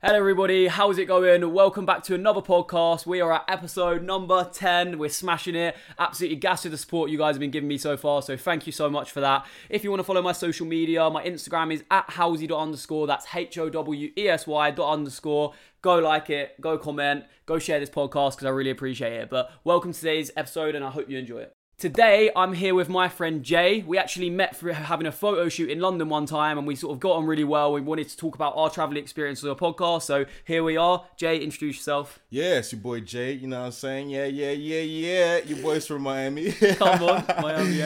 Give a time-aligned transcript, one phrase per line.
[0.00, 0.68] Hello, everybody.
[0.68, 1.52] How's it going?
[1.52, 3.04] Welcome back to another podcast.
[3.04, 4.96] We are at episode number 10.
[4.96, 5.76] We're smashing it.
[5.98, 8.22] Absolutely gassed with the support you guys have been giving me so far.
[8.22, 9.44] So, thank you so much for that.
[9.68, 13.08] If you want to follow my social media, my Instagram is at howsey underscore.
[13.08, 15.54] That's H O W E S Y dot underscore.
[15.82, 19.30] Go like it, go comment, go share this podcast because I really appreciate it.
[19.30, 21.57] But welcome to today's episode and I hope you enjoy it.
[21.78, 23.84] Today, I'm here with my friend Jay.
[23.86, 26.92] We actually met for having a photo shoot in London one time and we sort
[26.92, 27.72] of got on really well.
[27.72, 30.02] We wanted to talk about our travel experience on the podcast.
[30.02, 31.04] So here we are.
[31.16, 32.18] Jay, introduce yourself.
[32.30, 33.30] Yeah, it's your boy Jay.
[33.34, 34.10] You know what I'm saying?
[34.10, 35.38] Yeah, yeah, yeah, yeah.
[35.44, 36.50] Your boy's from Miami.
[36.52, 37.80] Come on, Miami.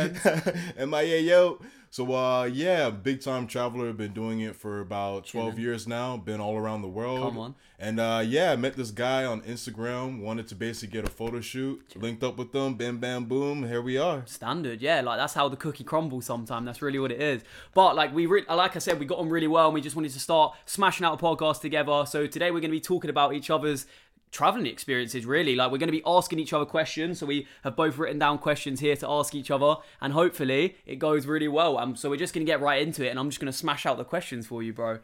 [0.79, 1.61] and my yeah, yo.
[1.93, 3.93] So uh yeah, big time traveler.
[3.93, 6.17] Been doing it for about twelve years now.
[6.17, 7.21] Been all around the world.
[7.21, 7.55] Come on.
[7.79, 10.23] And uh yeah, I met this guy on Instagram.
[10.23, 11.85] Wanted to basically get a photo shoot.
[11.95, 12.77] Linked up with them.
[12.77, 13.69] Bam, bam, boom.
[13.69, 14.23] Here we are.
[14.25, 15.03] Standard, yeah.
[15.03, 16.25] Like that's how the cookie crumbles.
[16.25, 17.43] Sometimes that's really what it is.
[17.75, 19.95] But like we, re- like I said, we got on really well, and we just
[19.95, 22.05] wanted to start smashing out a podcast together.
[22.07, 23.85] So today we're going to be talking about each other's
[24.33, 27.77] traveling experiences really like we're going to be asking each other questions so we have
[27.77, 31.77] both written down questions here to ask each other and hopefully it goes really well
[31.79, 33.57] um, so we're just going to get right into it and i'm just going to
[33.57, 34.99] smash out the questions for you bro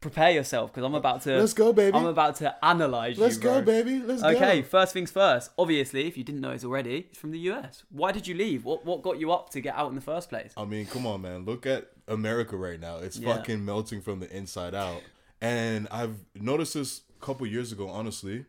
[0.00, 1.96] prepare yourself because i'm about to Let's go, baby.
[1.96, 4.00] i'm about to analyze Let's you go, baby.
[4.00, 4.28] Let's go.
[4.30, 7.84] okay first things first obviously if you didn't know it already it's from the us
[7.90, 10.28] why did you leave what what got you up to get out in the first
[10.30, 11.44] place I mean, come on, man.
[11.44, 12.96] Look at America right now.
[12.96, 13.36] It's Yeah.
[13.36, 15.02] fucking melting from the inside out.
[15.40, 18.44] And I've noticed this a couple years ago, honestly.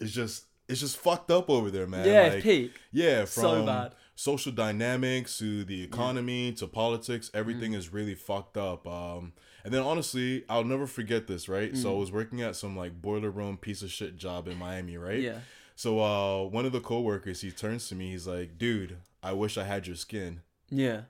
[0.00, 2.06] It's just it's just fucked up over there, man.
[2.06, 2.72] Yeah, it's peak.
[2.90, 3.92] Yeah, from So bad.
[4.14, 7.76] social dynamics to the economy to politics, everything Mm.
[7.76, 8.86] is really fucked up.
[8.86, 9.32] Um
[9.64, 11.72] and then honestly, I'll never forget this, right?
[11.72, 11.76] Mm.
[11.76, 14.96] So I was working at some like boiler room piece of shit job in Miami,
[14.96, 15.20] right?
[15.20, 15.38] Yeah.
[15.76, 19.56] So uh one of the coworkers, he turns to me, he's like, "Dude, I wish
[19.58, 20.40] I had your skin."
[20.70, 21.02] yeah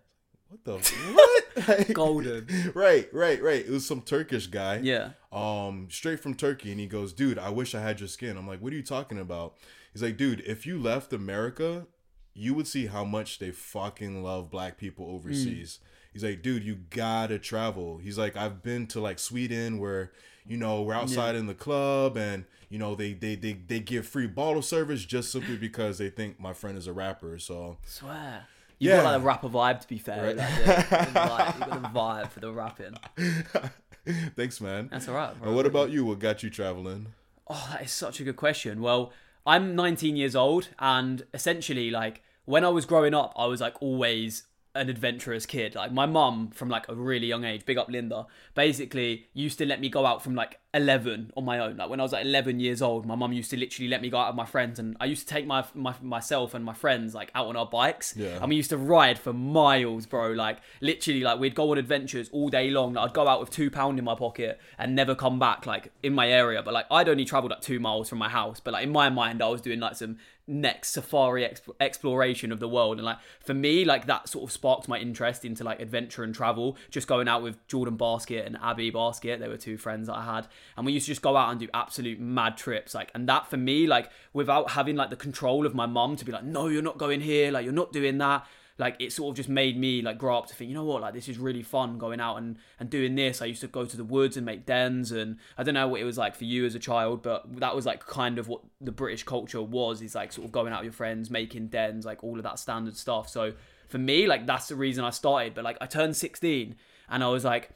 [0.49, 0.79] What the
[1.15, 1.93] what?
[1.93, 3.65] golden right, right, right.
[3.65, 4.81] It was some Turkish guy.
[4.83, 8.37] yeah Um, straight from Turkey, and he goes, "Dude, I wish I had your skin."
[8.37, 9.57] I'm like, "What are you talking about?"
[9.93, 11.87] He's like, "Dude, if you left America,
[12.35, 15.79] you would see how much they fucking love black people overseas."
[16.13, 20.13] He's like, "Dude, you gotta travel." He's like, "I've been to like Sweden, where
[20.47, 24.07] you know we're outside in the club, and you know they they they they give
[24.07, 28.47] free bottle service just simply because they think my friend is a rapper." So Swear.
[28.85, 28.97] You Yeah.
[29.03, 30.23] got like a rapper vibe to be fair.
[30.25, 30.37] Right.
[30.37, 32.95] Like, yeah, the vibe- you got the vibe for the rapping.
[34.37, 34.89] thanks, man.
[34.91, 35.37] That's all right.
[35.39, 35.49] bro.
[35.49, 36.05] And what about you?
[36.05, 37.09] What got you traveling?
[37.49, 38.81] Oh, that is such a good question.
[38.81, 39.13] Well,
[39.47, 43.75] I'm 19 years old, and essentially, like when I was growing up, I was like
[43.81, 44.45] always
[44.75, 45.75] an adventurous kid.
[45.75, 49.67] Like my mum, from like a really young age, big up Linda, basically used to
[49.67, 51.77] let me go out from like 11 on my own.
[51.77, 54.11] Like when I was like 11 years old, my mum used to literally let me
[54.11, 56.73] go out with my friends, and I used to take my, my myself and my
[56.73, 58.39] friends like out on our bikes, Yeah.
[58.41, 60.33] and we used to ride for miles, bro.
[60.33, 62.95] Like literally, like we'd go on adventures all day long.
[62.95, 65.93] Like, I'd go out with two pound in my pocket and never come back, like
[66.03, 66.63] in my area.
[66.63, 69.09] But like I'd only travelled like two miles from my house, but like in my
[69.11, 72.99] mind, I was doing like some next safari exp- exploration of the world.
[72.99, 76.35] And like for me like that sort of sparked my interest into like adventure and
[76.35, 76.77] travel.
[76.91, 80.25] Just going out with jordan basket and abby basket they were two friends that i
[80.25, 80.47] had.
[80.77, 83.49] And we used to just go out and do absolute mad trips like and that
[83.49, 86.69] for me like without having like the control of my mum to be like no
[86.69, 88.47] you're not going here like you're not doing that
[88.79, 91.03] like it sort of just made me like grow up to think you know what?
[91.03, 93.41] Like this is really fun going out and and doing this.
[93.41, 96.01] I used to go to the woods and make dens and i don't know what
[96.01, 98.63] it was like for you as a child but that was like kind of what
[98.81, 102.05] the british culture was is like sort of going out with your friends making dens
[102.05, 103.29] like all of that standard stuff.
[103.29, 103.53] So
[103.89, 105.55] for me like that's the reason i started.
[105.55, 106.77] But like i turned 16
[107.09, 107.71] and i was like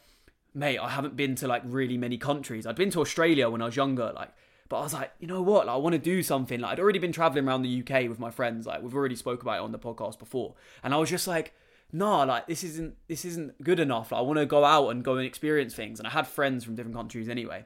[0.55, 2.67] mate i haven't been to like really many countries.
[2.67, 4.31] I'd been to australia when i was younger like
[4.69, 5.67] but I was like, you know what?
[5.67, 6.61] Like, I want to do something.
[6.61, 8.67] Like, I'd already been traveling around the UK with my friends.
[8.67, 11.55] Like, we've already spoke about it on the podcast before, and I was just like,
[11.93, 14.13] nah, like this isn't this isn't good enough.
[14.13, 15.99] Like, I want to go out and go and experience things.
[15.99, 17.65] And I had friends from different countries anyway.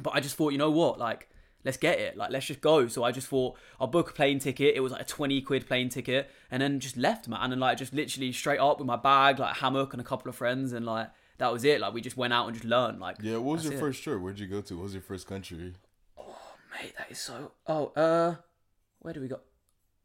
[0.00, 1.28] But I just thought, you know what, like
[1.64, 2.86] let's get it, like let's just go.
[2.86, 4.76] So I just thought I'll book a plane ticket.
[4.76, 7.78] It was like a twenty quid plane ticket, and then just left, man, and like
[7.78, 10.86] just literally straight up with my bag, like hammock and a couple of friends, and
[10.86, 11.80] like that was it.
[11.80, 13.00] Like we just went out and just learned.
[13.00, 13.80] Like Yeah, what was your it.
[13.80, 14.20] first trip?
[14.20, 14.76] Where'd you go to?
[14.76, 15.74] What was your first country?
[16.80, 17.52] Mate, that is so.
[17.66, 18.36] Oh, uh,
[19.00, 19.40] where do we go?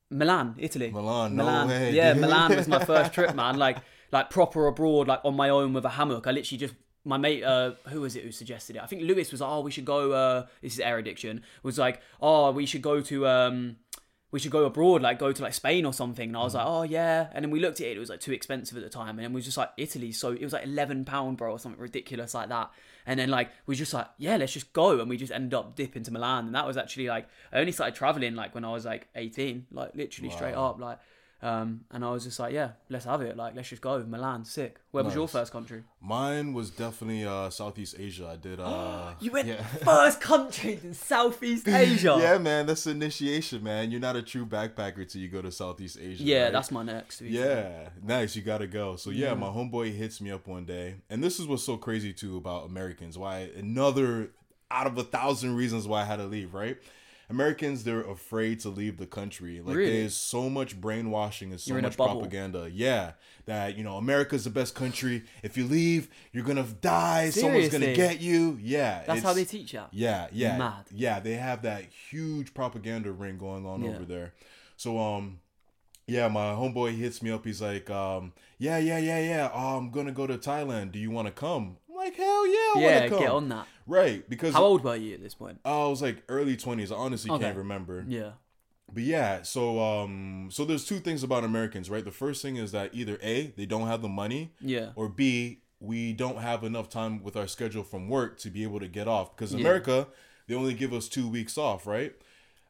[0.09, 0.91] Milan, Italy.
[0.91, 2.21] Milan, no way, Yeah, dude.
[2.21, 3.57] Milan was my first trip, man.
[3.57, 3.77] Like,
[4.11, 6.27] like proper abroad, like on my own with a hammock.
[6.27, 6.75] I literally just
[7.05, 8.81] my mate, uh, who was it who suggested it?
[8.81, 10.11] I think Lewis was like, oh, we should go.
[10.11, 11.43] Uh, this is air addiction.
[11.63, 13.77] Was like, oh, we should go to um.
[14.31, 16.29] We should go abroad, like go to like Spain or something.
[16.29, 17.27] And I was like, oh yeah.
[17.33, 19.09] And then we looked at it; it was like too expensive at the time.
[19.09, 21.59] And then we was just like Italy, so it was like eleven pound, bro, or
[21.59, 22.71] something ridiculous like that.
[23.05, 24.99] And then like we just like, yeah, let's just go.
[24.99, 26.47] And we just ended up dipping to Milan.
[26.47, 29.67] And that was actually like I only started traveling like when I was like eighteen,
[29.71, 30.99] like literally straight up, like.
[31.43, 33.35] Um, and I was just like, yeah, let's have it.
[33.35, 34.01] Like, let's just go.
[34.01, 34.79] Milan, sick.
[34.91, 35.83] Where was your first country?
[36.01, 38.29] Mine was definitely uh, Southeast Asia.
[38.31, 38.61] I did.
[38.61, 39.61] Uh, You went yeah.
[39.83, 42.17] first country in Southeast Asia.
[42.17, 43.91] Yeah, man, that's initiation, man.
[43.91, 46.23] You're not a true backpacker till you go to Southeast Asia.
[46.23, 46.53] Yeah, right?
[46.53, 47.19] that's my next.
[47.19, 47.27] fair.
[47.27, 48.37] Yeah, nice.
[48.37, 48.95] You gotta go.
[48.95, 52.13] So yeah, my homeboy hits me up one day, and this is what's so crazy
[52.13, 53.17] too about Americans.
[53.17, 54.29] Why another
[54.71, 56.53] out of a thousand reasons why I had to leave.
[56.53, 56.77] Right?
[57.33, 59.59] Americans, they're afraid to leave the country.
[59.59, 59.99] Like Really?
[60.01, 62.69] there's so much brainwashing and so much propaganda.
[62.71, 63.13] Yeah,
[63.45, 65.23] that you know America's the best country.
[65.41, 67.31] If you leave, you're gonna die.
[67.31, 68.57] Someone's gonna get you.
[68.61, 69.83] Yeah, That's how they teach you.
[69.91, 70.85] yeah, yeah, Mad.
[70.91, 71.19] yeah.
[71.19, 73.89] They have that huge propaganda ring going on Yeah.
[73.91, 74.33] over there.
[74.77, 75.39] So um,
[76.05, 77.45] yeah, my homeboy hits me up.
[77.45, 79.49] He's like, um, yeah, yeah, yeah, yeah.
[79.53, 80.91] Oh, I'm gonna go to Thailand.
[80.91, 81.77] Do you want to come?
[82.03, 83.19] Like, hell yeah, I Yeah, wanna come.
[83.19, 83.67] get on that.
[83.87, 85.59] Right, because How old were you at this point?
[85.65, 86.91] I was like early twenties.
[86.91, 87.43] I honestly Okay.
[87.45, 88.05] can't remember.
[88.07, 88.31] Yeah.
[88.91, 92.03] But yeah, so um, so there's two things about Americans, right?
[92.03, 94.89] The first thing is that either a they don't have the money, Yeah.
[94.95, 98.79] or B, we don't have enough time with our schedule from work to be able
[98.79, 99.35] to get off.
[99.35, 99.65] Because in Yeah.
[99.65, 100.07] America,
[100.47, 102.13] they only give us two weeks off, right?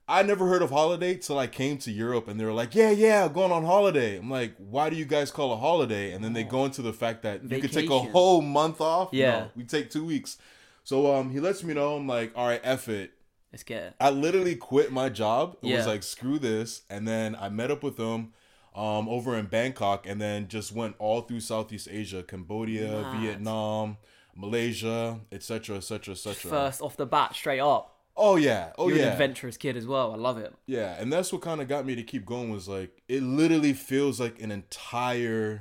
[0.07, 2.89] I never heard of holiday till I came to Europe and they were like, yeah,
[2.91, 4.17] yeah, going on holiday.
[4.17, 6.11] I'm like, why do you guys call a holiday?
[6.11, 9.09] And then they go into the fact that you could take a whole month off.
[9.13, 9.31] Yeah.
[9.31, 10.37] No, we take two weeks.
[10.83, 11.95] So um, he lets me know.
[11.95, 13.13] I'm like, all right, F it.
[13.53, 13.93] Let's get it.
[13.99, 15.57] I literally quit my job.
[15.61, 18.33] It was like screw this, and then I met up with them
[18.75, 23.21] um, over in Bangkok, and then just went all through Southeast Asia, Cambodia, Mad.
[23.21, 23.97] Vietnam,
[24.35, 26.49] Malaysia, etc., etc., etc.
[26.49, 27.92] First off the bat, straight up.
[28.15, 30.13] Oh yeah, oh You're yeah, an adventurous kid as well.
[30.13, 30.53] I love it.
[30.67, 32.51] yeah, and that's what kind of got me to keep going.
[32.51, 35.59] Was like it literally feels like an entirely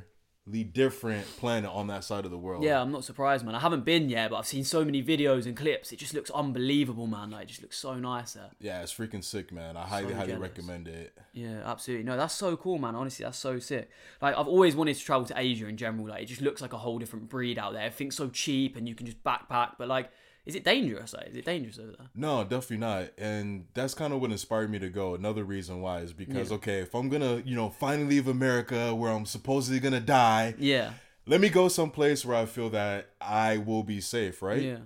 [0.72, 2.64] different planet on that side of the world.
[2.64, 3.54] Yeah, I'm not surprised, man.
[3.54, 5.92] I haven't been yet, but I've seen so many videos and clips.
[5.92, 7.30] It just looks unbelievable, man.
[7.30, 8.50] Like, it just looks so nice there.
[8.60, 9.76] yeah, it's freaking sick, man.
[9.76, 11.16] I highly, So highly recommend it.
[11.32, 12.04] Yeah, absolutely.
[12.04, 12.94] No, that's so cool, man.
[12.96, 13.88] Honestly, that's so sick.
[14.20, 16.08] Like, I've always wanted to travel to Asia in general.
[16.08, 17.82] Like, it just looks like a whole different breed out there.
[17.82, 19.72] Everything's so cheap and you can just backpack.
[19.78, 20.10] But, like,
[20.44, 21.12] is it dangerous?
[21.14, 22.08] Like, is it dangerous over there?
[22.14, 23.10] No, definitely not.
[23.18, 25.14] And that's kind of what inspired me to go.
[25.14, 26.56] Another reason why is because Yeah.
[26.56, 30.94] okay, if I'm gonna, you know, finally leave America where I'm supposedly gonna die, Yeah.
[31.26, 34.62] let me go someplace where I feel that I will be safe, right?
[34.62, 34.78] Yeah.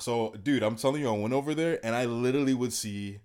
[0.00, 3.20] So, dude, I'm telling you, I went over there and I literally would see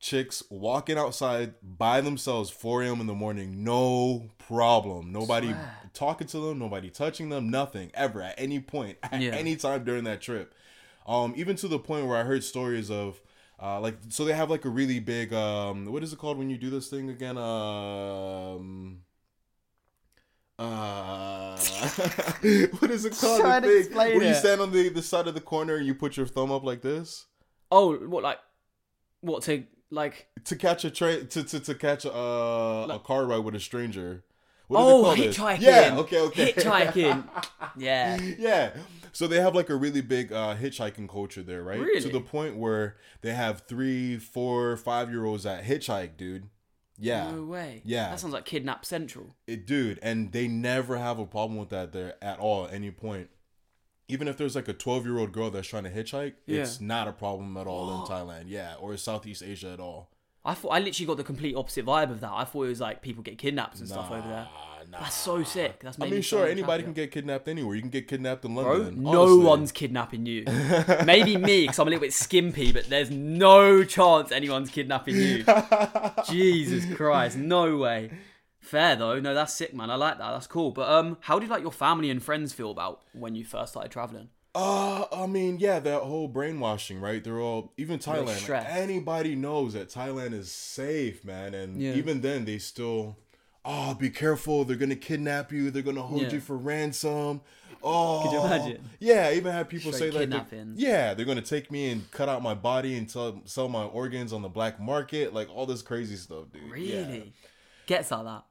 [0.00, 3.00] chicks walking outside by themselves 4 a.m.
[3.00, 5.10] in the morning, no problem.
[5.12, 5.76] Nobody Swear.
[5.92, 9.30] talking to them, nobody touching them, nothing ever at any point, at Yeah.
[9.32, 10.54] any time during that trip.
[11.08, 13.20] Um, even to the point where I heard stories of.
[13.60, 16.48] Uh, like so they have like a really big um what is it called when
[16.48, 17.36] you do this thing again?
[17.36, 19.00] Um
[20.60, 21.56] uh
[22.78, 23.40] what is it called?
[23.40, 25.74] Try the to thing explain where you stand on the the side of the corner
[25.74, 27.26] and you put your thumb up like this?
[27.70, 28.38] Oh, what, like,
[29.20, 33.26] what to, like, to catch a train to, to to catch a uh, a car
[33.26, 34.24] ride with a stranger
[34.68, 35.60] what oh, hitchhiking.
[35.60, 37.24] yeah okay okay Hitchhiking.
[37.76, 38.20] yeah.
[38.38, 38.70] yeah.
[39.12, 42.00] So they have like a really big uh, hitchhiking culture there, right?
[42.02, 46.48] To the point where they have three, four, five year olds that hitchhike, dude.
[46.98, 47.30] Yeah.
[47.30, 47.82] No way.
[47.84, 48.10] Yeah.
[48.10, 49.34] That sounds like Kidnap Central.
[49.46, 52.90] It, dude, and they never have a problem with that there at all at any
[52.90, 53.30] point.
[54.08, 56.62] Even if there's like a 12 year old girl that's trying to hitchhike, Yeah.
[56.62, 58.44] it's not a problem at all in Thailand.
[58.46, 58.74] Yeah.
[58.80, 60.10] Or Southeast Asia at all.
[60.48, 62.30] I thought I literally got the complete opposite vibe of that.
[62.32, 64.48] I thought it was like people get kidnapped and stuff over there.
[64.90, 65.80] Nah, That's so sick.
[65.80, 67.74] That's I mean, me so sure, anybody can get kidnapped anywhere.
[67.74, 69.02] You can get kidnapped in Bro, London.
[69.02, 70.44] no one's kidnapping you.
[71.04, 75.44] Maybe me, because I'm a little bit skimpy, but there's no chance anyone's kidnapping you.
[76.30, 78.10] Jesus Christ, no way.
[78.60, 79.90] Fair though, no, that's sick, man.
[79.90, 80.30] I like that.
[80.32, 80.70] That's cool.
[80.70, 83.92] But um, how did like your family and friends feel about when you first started
[83.92, 84.30] traveling?
[84.54, 87.22] Uh, I mean, yeah, that whole brainwashing, right?
[87.22, 88.48] They're all even Thailand.
[88.48, 91.92] like, anybody knows that Thailand is safe, man, and Yeah.
[91.94, 93.16] even then, they still,
[93.64, 94.64] oh, be careful.
[94.64, 95.70] They're gonna kidnap you.
[95.70, 96.32] They're gonna hold Yeah.
[96.32, 97.42] you for ransom.
[97.80, 98.90] Oh, Could you imagine?
[98.98, 102.10] Yeah, I even had people Straight say like, they're- yeah, they're gonna take me and
[102.10, 105.66] cut out my body and sell, sell my organs on the black market, like all
[105.66, 106.62] this crazy stuff, dude.
[106.76, 106.96] Yeah.
[107.06, 107.32] Really?
[107.86, 108.44] Gets like that.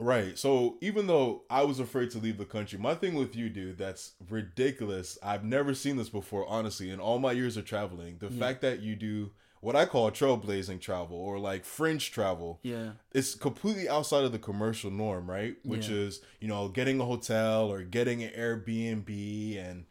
[0.00, 0.38] Right.
[0.38, 3.76] So even though I was afraid to leave the country, my thing with you, dude,
[3.78, 5.18] that's ridiculous.
[5.22, 8.16] I've never seen this before, honestly, in all my years of traveling.
[8.18, 9.30] The fact that you do
[9.60, 12.60] what I call trailblazing travel or like fringe travel.
[12.62, 12.92] Yeah.
[13.12, 15.56] It's completely outside of the commercial norm, right?
[15.64, 15.96] Which Yeah.
[15.96, 19.84] is, you know, getting a hotel or getting an Airbnb and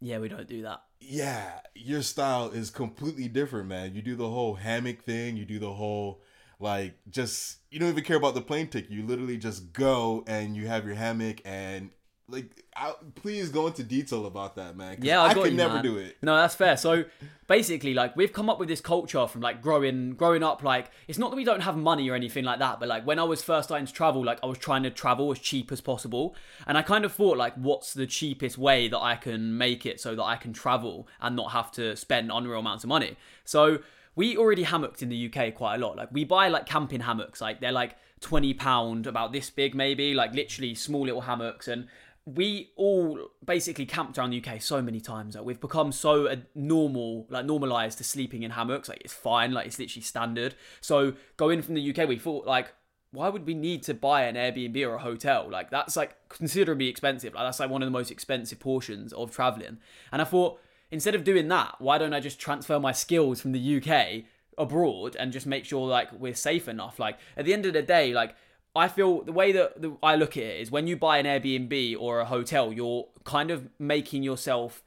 [0.00, 0.84] Yeah, we don't do that.
[1.00, 3.94] yeah, your style is completely different, man.
[3.96, 6.22] You do the whole hammock thing, you do the whole
[6.60, 8.90] like just you don't even care about the plane ticket.
[8.90, 11.90] You literally just go and you have your hammock and
[12.28, 14.98] like I, please go into detail about that, man.
[15.00, 15.82] Yeah, I, I could never man.
[15.82, 16.16] do it.
[16.22, 16.76] No, that's fair.
[16.76, 17.04] So
[17.46, 20.62] basically, like we've come up with this culture from like growing, growing up.
[20.62, 23.18] Like it's not that we don't have money or anything like that, but like when
[23.18, 25.80] I was first starting to travel, like I was trying to travel as cheap as
[25.80, 26.34] possible,
[26.66, 30.00] and I kind of thought like, what's the cheapest way that I can make it
[30.00, 33.16] so that I can travel and not have to spend unreal amounts of money.
[33.44, 33.80] So
[34.16, 35.96] we already hammocked in the UK quite a lot.
[35.96, 40.14] Like we buy like camping hammocks, like they're like twenty pound, about this big maybe,
[40.14, 41.88] like literally small little hammocks and
[42.26, 45.34] we all basically camped around the UK so many times.
[45.34, 48.88] Like we've become so uh, normal, like normalized to sleeping in hammocks.
[48.88, 50.54] Like it's fine, like it's literally standard.
[50.80, 52.72] So going from the UK, we thought like,
[53.12, 55.48] why would we need to buy an Airbnb or a hotel?
[55.50, 57.34] Like that's like considerably expensive.
[57.34, 59.78] Like that's like one of the most expensive portions of traveling.
[60.12, 63.52] And I thought instead of doing that, why don't I just transfer my skills from
[63.52, 64.24] the UK
[64.58, 66.98] abroad and just make sure like we're safe enough?
[66.98, 68.34] Like at the end of the day, like
[68.74, 71.26] I feel the way that the, I look at it is when you buy an
[71.26, 74.82] Airbnb or a hotel, you're kind of making yourself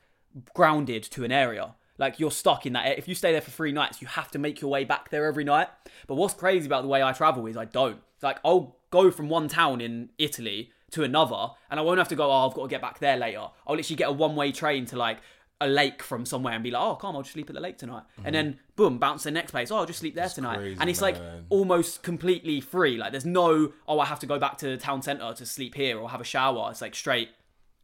[0.54, 1.76] grounded to an area.
[1.98, 2.98] Like you're stuck in that.
[2.98, 5.26] If you stay there for three nights, you have to make your way back there
[5.26, 5.68] every night.
[6.08, 8.02] But what's crazy about the way I travel is I don't.
[8.22, 12.16] Like I'll go from one town in Italy to another, and I won't have to
[12.16, 12.32] go.
[12.32, 13.48] Oh, I've got to get back there later.
[13.68, 15.20] I'll literally get a one-way train to like
[15.62, 17.78] a lake from somewhere and be like, oh, come, I'll just sleep at the lake
[17.78, 18.04] tonight.
[18.18, 18.34] And mm-hmm.
[18.34, 19.72] then boom, bounce to the next place.
[19.72, 20.58] Oh, I'll just sleep there tonight.
[20.58, 21.18] crazy, and it's like
[21.50, 22.98] almost completely free.
[22.98, 25.76] Like there's no, oh, I have to go back to the town centre to sleep
[25.76, 26.70] here or have a shower.
[26.72, 27.30] It's like straight,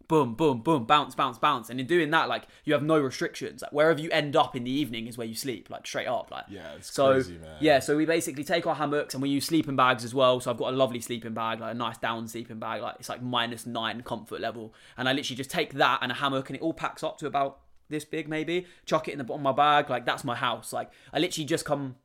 [0.09, 1.69] boom, boom, boom, bounce, bounce, bounce.
[1.69, 3.61] And in doing that, like you have no restrictions.
[3.61, 6.31] Like wherever you end up in the evening is where you sleep, like straight up.
[6.31, 7.57] Like Yeah, it's so crazy, man.
[7.61, 7.79] yeah.
[7.79, 10.39] So we basically take our hammocks and we use sleeping bags as well.
[10.41, 12.81] So I've got a lovely sleeping bag, like a nice down sleeping bag.
[12.81, 16.15] Like it's like minus nine comfort level, and I literally just take that and a
[16.15, 18.65] hammock, and it all packs up to about this big maybe.
[18.85, 19.89] Chuck it in the bottom of my bag.
[19.91, 20.73] Like that's my house.
[20.73, 21.95] Like I literally just come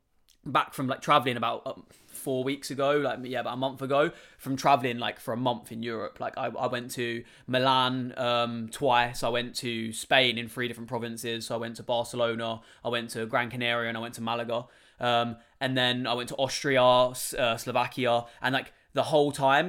[0.44, 1.87] back from like traveling about um,
[2.25, 4.02] four weeks ago like yeah about a month ago
[4.45, 6.14] from traveling like for a month in europe.
[6.25, 7.07] Like i, I went to
[7.47, 7.95] milan
[8.28, 9.19] um twice.
[9.23, 11.38] I went to spain in three different provinces.
[11.47, 12.50] So i went to barcelona
[12.85, 14.59] i went to gran canaria and i went to malaga.
[15.09, 15.28] Um
[15.64, 18.14] and then i went to austria uh, slovakia.
[18.43, 19.66] And like the whole time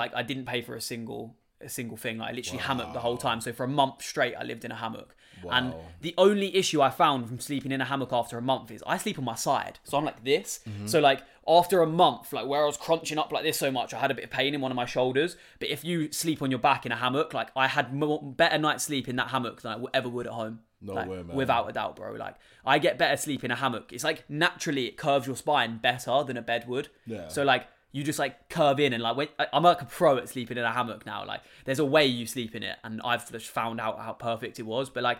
[0.00, 1.22] like i didn't pay for a single
[1.60, 2.18] a single thing.
[2.18, 3.38] Like i literally hammocked the whole time.
[3.46, 5.10] So for a month straight i lived in a hammock.
[5.56, 5.66] And
[6.06, 8.96] the only issue I found from sleeping in a hammock after a month is I
[9.04, 9.78] sleep on my side.
[9.84, 10.60] So I'm like this.
[10.92, 13.94] So like after a month, like where I was crunching up like this so much,
[13.94, 15.36] I had a bit of pain in one of my shoulders.
[15.58, 18.58] But if you sleep on your back in a hammock, like I had more, better
[18.58, 20.60] night's sleep in that hammock than I ever would at home.
[20.80, 21.36] No Like, way, man.
[21.36, 22.12] Without a doubt, bro.
[22.12, 23.92] Like I get better sleep in a hammock.
[23.92, 26.88] It's like naturally it curves your spine better than a bed would.
[27.06, 27.28] Yeah.
[27.28, 30.28] So like you just like curve in and like when I'm like a pro at
[30.28, 31.24] sleeping in a hammock now.
[31.24, 34.58] Like there's a way you sleep in it, and I've just found out how perfect
[34.60, 34.90] it was.
[34.90, 35.18] But like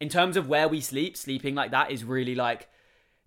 [0.00, 2.68] in terms of where we sleep, sleeping like that is really like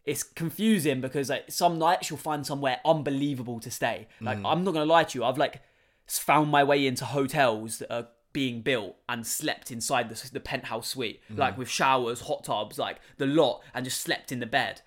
[0.05, 4.07] it's confusing because like some nights you'll find somewhere unbelievable to stay.
[4.19, 4.51] Like mm.
[4.51, 5.61] I'm not gonna lie to you, I've like
[6.07, 10.87] found my way into hotels that are being built and slept inside the, the penthouse
[10.89, 11.37] suite, mm.
[11.37, 14.81] like with showers, hot tubs, like the lot, and just slept in the bed.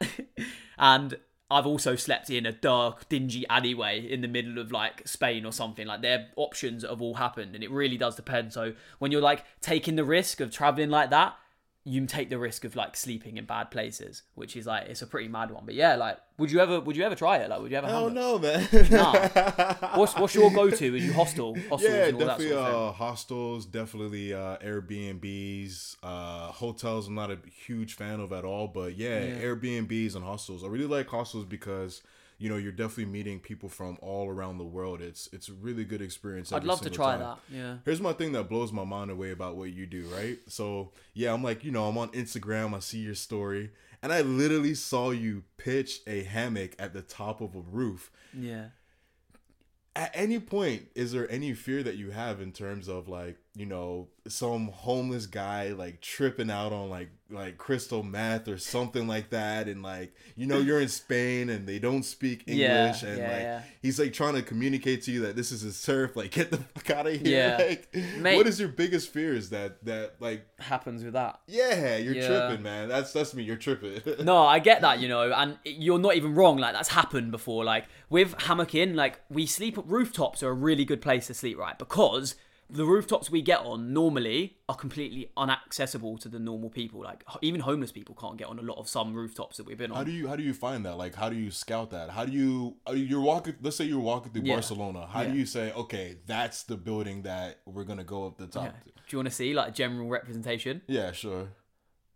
[0.78, 1.16] and
[1.50, 5.52] I've also slept in a dark, dingy alleyway in the middle of like Spain or
[5.52, 5.86] something.
[5.86, 8.52] Like their options have all happened, and it really does depend.
[8.52, 11.36] So when you're like taking the risk of traveling like that,
[11.90, 15.06] you take the risk of like sleeping in bad places, which is like it's a
[15.06, 15.64] pretty mad one.
[15.66, 17.50] But yeah, like would you ever would you ever try it?
[17.50, 17.88] Like would you ever?
[17.88, 18.12] Hammock?
[18.12, 18.68] no, man.
[18.90, 19.28] Nah.
[19.96, 20.94] What's what's your go to?
[20.94, 21.56] Are you hostel?
[21.68, 22.88] Hostels yeah, and all that definitely sort of thing.
[22.88, 27.08] uh, hostels, definitely uh, Airbnbs, uh, hotels.
[27.08, 30.62] I'm not a huge fan of at all, but yeah, Airbnbs and hostels.
[30.64, 32.02] I really like hostels because
[32.40, 35.02] you know you're definitely meeting people from all around the world.
[35.02, 36.52] It's it's a really good experience.
[36.52, 37.20] I'd love to try time.
[37.20, 37.38] that.
[37.54, 37.76] Yeah.
[37.84, 40.38] Here's my thing that blows my mind away about what you do, right?
[40.48, 44.22] So yeah, I'm like, you know, I'm on Instagram, I see your story, and I
[44.22, 48.10] literally saw you pitch a hammock at the top of a roof.
[48.32, 48.68] Yeah.
[49.94, 53.66] At any point, is there any fear that you have in terms of like you
[53.66, 59.30] know some homeless guy like tripping out on like like crystal meth or something like
[59.30, 63.18] that and like you know you're in spain and they don't speak Yeah, english and
[63.18, 63.62] yeah, like yeah.
[63.82, 66.58] he's like trying to communicate to you that this is a surf like get the
[66.58, 67.56] fuck out of here Yeah.
[67.68, 71.40] like Mate- what is your biggest fear is that that like happens with that.
[71.48, 72.28] yeah you're Yeah.
[72.28, 75.98] tripping man that's that's me you're tripping No, I get that, you know, and you're
[75.98, 76.56] not even wrong.
[76.58, 77.64] Like that's happened before.
[77.64, 81.34] Like with hammock in like we sleep at rooftops are a really good place to
[81.34, 81.76] sleep, right?
[81.78, 82.34] Because
[82.72, 87.02] the rooftops we get on normally are completely inaccessible to the normal people.
[87.02, 89.90] Like even homeless people can't get on a lot of some rooftops that we've been
[89.90, 89.96] on.
[89.96, 90.96] How do you how do you find that?
[90.96, 92.10] Like how do you scout that?
[92.10, 93.56] How do you you- you're walking?
[93.60, 94.54] Let's say you're walking through Yeah.
[94.54, 95.06] Barcelona.
[95.06, 98.64] How do you say okay, that's the building that we're gonna go up the top?
[98.64, 98.92] Yeah.
[98.94, 100.82] Do you want to see like a general representation?
[100.86, 101.48] Yeah, sure.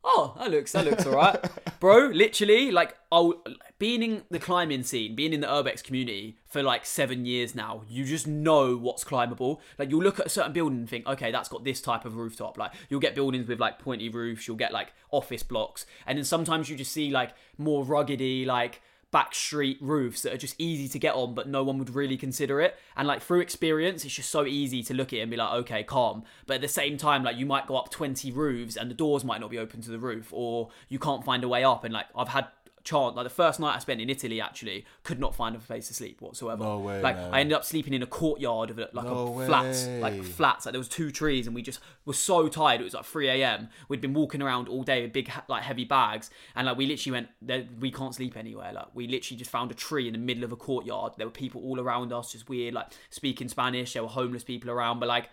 [0.06, 1.38] Oh, that looks that looks alright,
[1.80, 2.08] bro.
[2.08, 3.42] Literally, like, oh,
[3.78, 7.82] being in the climbing scene, being in the urbex community for like seven years now,
[7.88, 9.62] you just know what's climbable.
[9.78, 12.16] Like, you'll look at a certain building and think, okay, that's got this type of
[12.16, 12.58] rooftop.
[12.58, 14.46] Like, you'll get buildings with like pointy roofs.
[14.46, 18.82] You'll get like office blocks, and then sometimes you just see like more ruggedy, like
[19.14, 22.16] back street roofs that are just easy to get on, but no one would really
[22.16, 22.76] consider it.
[22.96, 25.52] And like through experience, it's just so easy to look at it and be like,
[25.52, 26.24] okay, calm.
[26.48, 29.22] But at the same time, like you might go up 20 roofs and the doors
[29.24, 31.84] might not be open to the roof, or you can't find a way up.
[31.84, 32.48] And like I've had
[32.84, 35.88] chance, like the first night I spent in Italy, actually could not find a place
[35.88, 36.62] to sleep whatsoever.
[36.62, 37.16] No way, Like.
[37.16, 40.00] I ended up sleeping in a courtyard of it, like No a flats, way.
[40.00, 40.66] like flats.
[40.66, 42.80] Like there was two trees, and we just were so tired.
[42.80, 43.68] It was like 3 a.m.
[43.88, 47.12] We'd been walking around all day with big, like heavy bags, and like we literally
[47.12, 48.72] went, there, we can't sleep anywhere.
[48.72, 51.14] Like we literally just found a tree in the middle of a courtyard.
[51.16, 53.94] There were people all around us, just weird, like speaking Spanish.
[53.94, 55.30] There were homeless people around, but like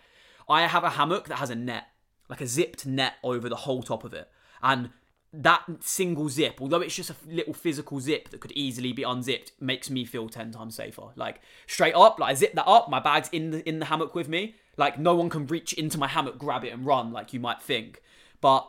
[0.48, 1.84] I have a hammock that has a net,
[2.28, 4.28] like a zipped net over the whole top of it,
[4.62, 4.90] and
[5.32, 9.52] that single zip, although it's just a little physical zip that could easily be unzipped,
[9.60, 11.08] makes me feel ten times safer.
[11.16, 14.14] Like straight up, like I zip that up, my bag's in the in the hammock
[14.14, 14.56] with me.
[14.76, 17.62] Like no one can reach into my hammock, grab it, and run like you might
[17.62, 18.02] think.
[18.40, 18.68] But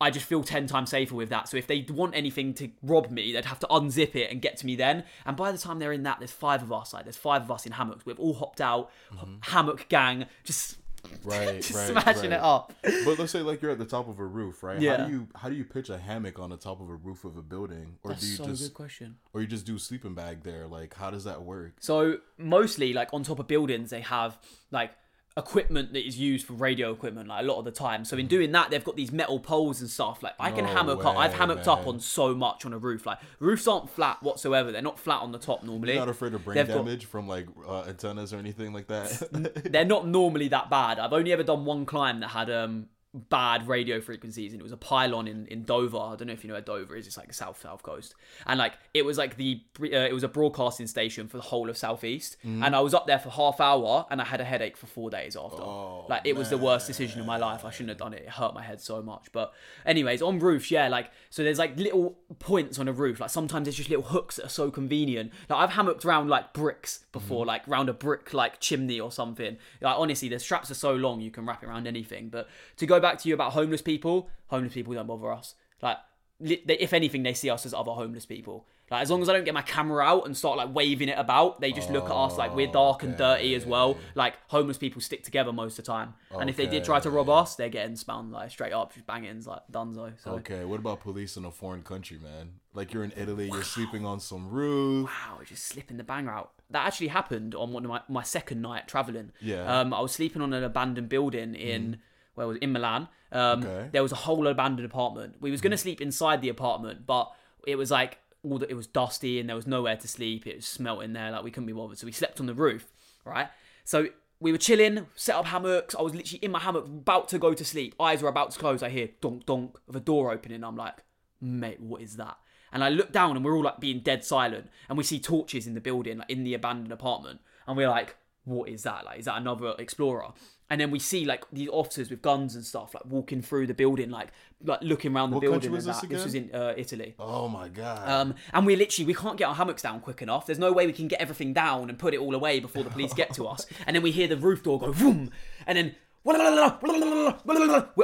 [0.00, 1.48] I just feel ten times safer with that.
[1.48, 4.56] So if they want anything to rob me, they'd have to unzip it and get
[4.58, 5.02] to me then.
[5.26, 6.94] And by the time they're in that, there's five of us.
[6.94, 8.06] Like there's five of us in hammocks.
[8.06, 9.36] We've all hopped out, mm-hmm.
[9.40, 10.76] hammock gang, just
[11.24, 12.38] Right, just right, smashing right.
[12.38, 12.72] it up.
[12.82, 14.80] But let's say like you're at the top of a roof, right?
[14.80, 14.98] Yeah.
[14.98, 17.24] How do you how do you pitch a hammock on the top of a roof
[17.24, 19.16] of a building, or That's do you so just good question.
[19.32, 20.66] or you just do sleeping bag there?
[20.66, 21.74] Like how does that work?
[21.80, 24.38] So mostly, like on top of buildings, they have
[24.70, 24.92] like
[25.38, 28.04] equipment that is used for radio equipment, like a lot of the time.
[28.04, 30.22] So in doing that, they've got these metal poles and stuff.
[30.22, 31.16] Like I can No hammock up.
[31.16, 33.06] I've way, hammocked up on so much on a roof.
[33.06, 34.72] Like roofs aren't flat whatsoever.
[34.72, 35.94] They're not flat on the top normally.
[35.94, 38.88] You're not afraid of brain They've got- damage from like uh, antennas or anything like
[38.88, 39.62] that.
[39.72, 40.98] they're not normally that bad.
[40.98, 44.70] I've only ever done one climb that had um bad radio frequencies and it was
[44.72, 45.96] a pylon in, in Dover.
[45.98, 47.06] I don't know if you know where Dover is.
[47.06, 48.14] It's like the south south coast.
[48.46, 51.70] And like it was like the uh, it was a broadcasting station for the whole
[51.70, 52.36] of southeast.
[52.46, 52.62] Mm-hmm.
[52.62, 55.10] And I was up there for half hour and I had a headache for 4
[55.10, 55.62] days after.
[55.62, 57.64] Oh, like it was the worst decision of my life.
[57.64, 58.22] I shouldn't have done it.
[58.24, 59.28] It hurt my head so much.
[59.32, 59.52] But
[59.86, 63.20] anyways, on roofs, yeah, like so there's like little points on a roof.
[63.20, 65.32] Like sometimes there's just little hooks that are so convenient.
[65.48, 67.48] Like I've hammocked around like bricks before, Mm-hmm.
[67.48, 69.56] like round a brick like chimney or something.
[69.80, 72.28] Like honestly, the straps are so long you can wrap it around anything.
[72.28, 75.54] But to go back to you about homeless people, homeless people don't bother us.
[75.82, 75.98] Like
[76.40, 78.66] li- they, if anything, they see us as other homeless people.
[78.90, 81.18] Like as long as I don't get my camera out and start like waving it
[81.18, 83.98] about, they just look at us like we're dark and dirty as well.
[84.14, 86.14] Like homeless people stick together most of the time.
[86.30, 89.06] And if they did try to rob us, they're getting spun like straight up, just
[89.06, 90.14] bangings like dunzo.
[90.22, 92.52] So okay, what about police in a foreign country, man?
[92.72, 95.06] Like you're in Italy, you're sleeping on some roof.
[95.06, 96.52] wow, just slipping the banger out.
[96.70, 99.32] That actually happened on one of my, my second night traveling.
[99.42, 99.66] Yeah.
[99.66, 99.68] Mm.
[99.68, 101.98] Um, I was sleeping on an abandoned building in
[102.38, 102.62] where was it?
[102.62, 103.08] in Milan.
[103.30, 103.88] Um, Okay.
[103.92, 105.36] there was a whole abandoned apartment.
[105.40, 107.30] We was gonna sleep inside the apartment, but
[107.66, 110.46] it was like all that it was dusty and there was nowhere to sleep.
[110.46, 111.98] It was smelt in there, like we couldn't be bothered.
[111.98, 112.86] So we slept on the roof,
[113.24, 113.48] right?
[113.84, 114.08] So
[114.40, 115.94] we were chilling, set up hammocks.
[115.94, 117.94] I was literally in my hammock, about to go to sleep.
[118.00, 118.82] Eyes were about to close.
[118.82, 120.62] I hear donk donk of a door opening.
[120.64, 120.94] I'm like,
[121.40, 122.36] mate, what is that?
[122.72, 124.68] And I look down and we're all like being dead silent.
[124.88, 127.40] And we see torches in the building, like in the abandoned apartment.
[127.66, 129.04] And we're like, what is that?
[129.04, 130.28] Like, is that another explorer?
[130.70, 133.74] And then we see like these officers with guns and stuff, like walking through the
[133.74, 134.28] building, like
[134.62, 135.70] like looking around the What building.
[135.72, 136.10] was and this that.
[136.10, 137.14] This was in uh, Italy.
[137.18, 138.08] Oh my god.
[138.08, 140.46] Um, and we literally we can't get our hammocks down quick enough.
[140.46, 142.90] There's no way we can get everything down and put it all away before the
[142.90, 143.66] police get to us.
[143.86, 145.30] And then we hear the roof door go boom,
[145.66, 145.94] and then.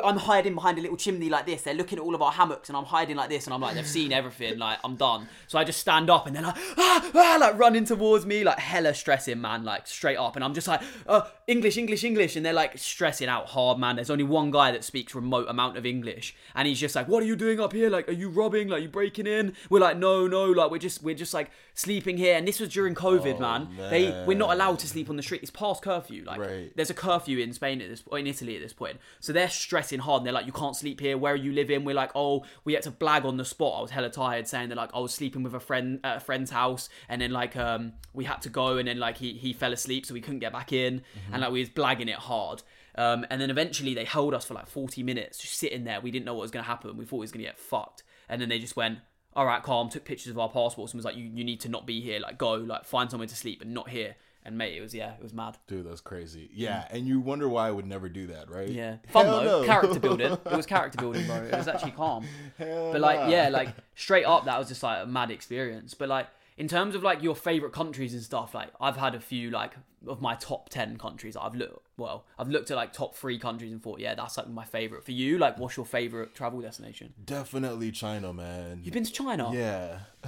[0.05, 1.63] I'm hiding behind a little chimney like this.
[1.63, 3.47] They're looking at all of our hammocks, and I'm hiding like this.
[3.47, 4.59] And I'm like, they've seen everything.
[4.59, 5.29] Like, I'm done.
[5.47, 8.59] So I just stand up, and then like, ah, ah, like running towards me, like
[8.59, 10.37] hella stressing, man, like straight up.
[10.37, 13.97] And I'm just like, uh, English, English, English, and they're like stressing out hard, man.
[13.97, 17.23] There's only one guy that speaks remote amount of English, and he's just like, "What
[17.23, 17.91] are you doing up here?
[17.91, 18.69] Like, are you robbing?
[18.69, 22.17] Like, you breaking in?" We're like, "No, no, like we're just we're just like sleeping
[22.17, 23.69] here." And this was during COVID, man.
[23.91, 25.43] They we're not allowed to sleep on the street.
[25.43, 26.25] It's past curfew.
[26.25, 26.73] Like, Right.
[26.77, 28.99] there's a curfew in Spain at this in Italy at this point.
[29.21, 30.21] So they're stressing hard.
[30.21, 31.17] And they're like, "You can't sleep here.
[31.19, 33.83] Where are you living?" We're like, "Oh, we had to blag on the spot." I
[33.83, 36.51] was hella tired, saying that like I was sleeping with a friend at a friend's
[36.51, 39.73] house, and then like um we had to go, and then like he he fell
[39.73, 42.63] asleep, so we couldn't get back in, and like we was blagging it hard.
[42.97, 46.01] Um, and then eventually they held us for like 40 minutes, just sitting there.
[46.01, 46.97] We didn't know what was going to happen.
[46.97, 48.05] We thought we was going to get fucked.
[48.29, 49.01] And then they just went,
[49.35, 51.69] all right, calm, took pictures of our passports and was like, you, you need to
[51.69, 52.21] not be here.
[52.21, 54.15] Like, go, like, find somewhere to sleep and not here.
[54.47, 55.57] And mate, it was, yeah, it was mad.
[55.67, 56.43] Dude, that's crazy.
[56.49, 56.51] Mm.
[56.53, 58.69] Yeah, and you wonder why I would never do that, right?
[58.69, 58.97] Yeah.
[59.09, 59.61] Fun Hell though.
[59.63, 59.67] no.
[59.67, 60.33] Character building.
[60.33, 61.37] It was character building, bro.
[61.37, 62.27] It was actually calm.
[62.59, 63.29] Hell But like, nah.
[63.29, 65.95] yeah, like straight up, that was just like a mad experience.
[65.95, 66.27] But like,
[66.57, 69.73] in terms of like your favorite countries and stuff, like I've had a few like
[70.07, 71.37] of my top ten countries.
[71.37, 74.49] I've looked well, I've looked at like top three countries and thought, yeah, that's like
[74.49, 75.05] my favorite.
[75.05, 77.15] For you, like, what's your favorite travel destination?
[77.25, 78.81] Definitely China, man.
[78.83, 79.51] You've been to China.
[79.53, 80.01] Yeah.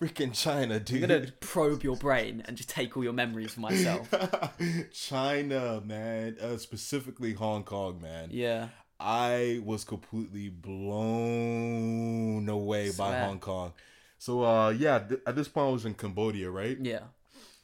[0.00, 1.04] Freaking China, dude.
[1.04, 4.12] I'm gonna probe your brain and just take all your memories for myself.
[4.92, 6.36] China, man.
[6.40, 8.28] Uh, specifically Hong Kong, man.
[8.30, 8.68] yeah.
[8.98, 13.74] I was completely blown away by Hong Kong.
[14.18, 16.78] So uh yeah, th- at this point I was in Cambodia, right?
[16.80, 17.00] Yeah.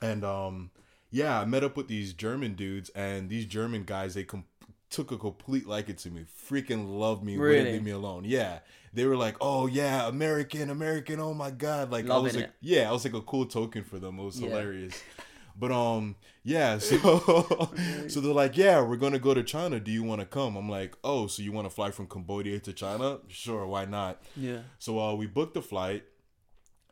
[0.00, 0.70] And um
[1.10, 4.44] yeah, I met up with these German dudes and these German guys they com-
[4.90, 6.24] took a complete liking to me.
[6.48, 8.24] Freaking loved me, wouldn't leave me alone.
[8.26, 8.58] Yeah.
[8.94, 11.18] They were like, "Oh yeah, American, American.
[11.18, 12.52] Oh my god." Like I was like it.
[12.60, 14.18] yeah, I was like a cool token for them.
[14.18, 14.48] It was Yeah.
[14.50, 15.02] hilarious.
[15.54, 16.96] But um yeah, so
[18.08, 19.78] so they're like, "Yeah, we're going to go to China.
[19.80, 22.58] Do you want to come?" I'm like, "Oh, so you want to fly from Cambodia
[22.60, 23.18] to China?
[23.28, 24.60] Sure, why not?" Yeah.
[24.78, 26.04] So uh, we booked the flight,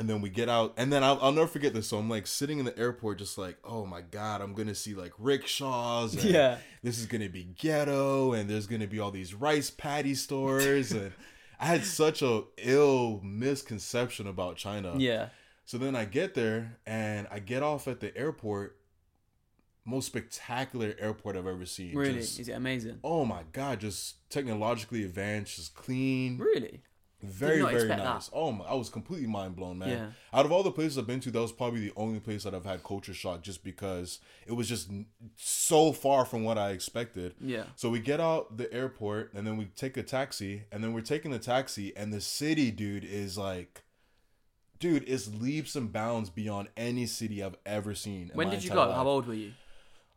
[0.00, 1.86] and then we get out, and then I'll, I'll never forget this.
[1.86, 4.94] So I'm like sitting in the airport, just like, oh my god, I'm gonna see
[4.94, 6.14] like rickshaws.
[6.14, 6.56] And Yeah.
[6.82, 11.12] This is gonna be ghetto, and there's gonna be all these rice patty stores, and
[11.60, 14.94] I had such a ill misconception about China.
[14.96, 15.28] Yeah.
[15.66, 18.76] So then I get there, and I get off at the airport.
[19.86, 21.96] Most spectacular airport I've ever seen.
[21.96, 22.14] Really?
[22.20, 22.98] Just- Is it amazing?
[23.02, 26.38] oh my god, just technologically advanced, just clean.
[26.38, 26.82] Really?
[27.22, 28.28] Very, very nice.
[28.28, 28.36] that.
[28.36, 29.88] Oh my, I was completely mind blown, man.
[29.88, 30.38] Yeah.
[30.38, 32.54] Out of all the places I've been to, that was probably the only place that
[32.54, 34.90] I've had culture shock just because it was just
[35.36, 37.34] so far from what I expected.
[37.40, 37.64] Yeah.
[37.76, 41.02] So we get out the airport and then we take a taxi and then we're
[41.02, 43.82] taking the taxi and the city, dude, is like,
[44.78, 48.30] dude, is leaps and bounds beyond any city I've ever seen.
[48.34, 48.90] When did you go?
[48.90, 49.52] How old were you?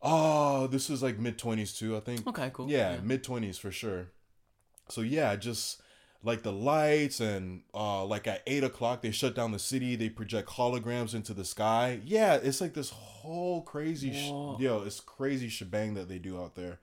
[0.02, 2.28] Oh, this was like mid twenties too, I think.
[2.28, 2.70] Okay, cool.
[2.70, 4.08] Yeah, mid twenties for sure.
[4.90, 5.82] So yeah, just
[6.26, 10.10] like the lights and uh like at eight o'clock they shut down the city, they
[10.10, 12.00] project holograms into the sky.
[12.06, 16.56] Yeah, it's like this whole crazy sh- yo, it's crazy shebang that they do out
[16.56, 16.80] there.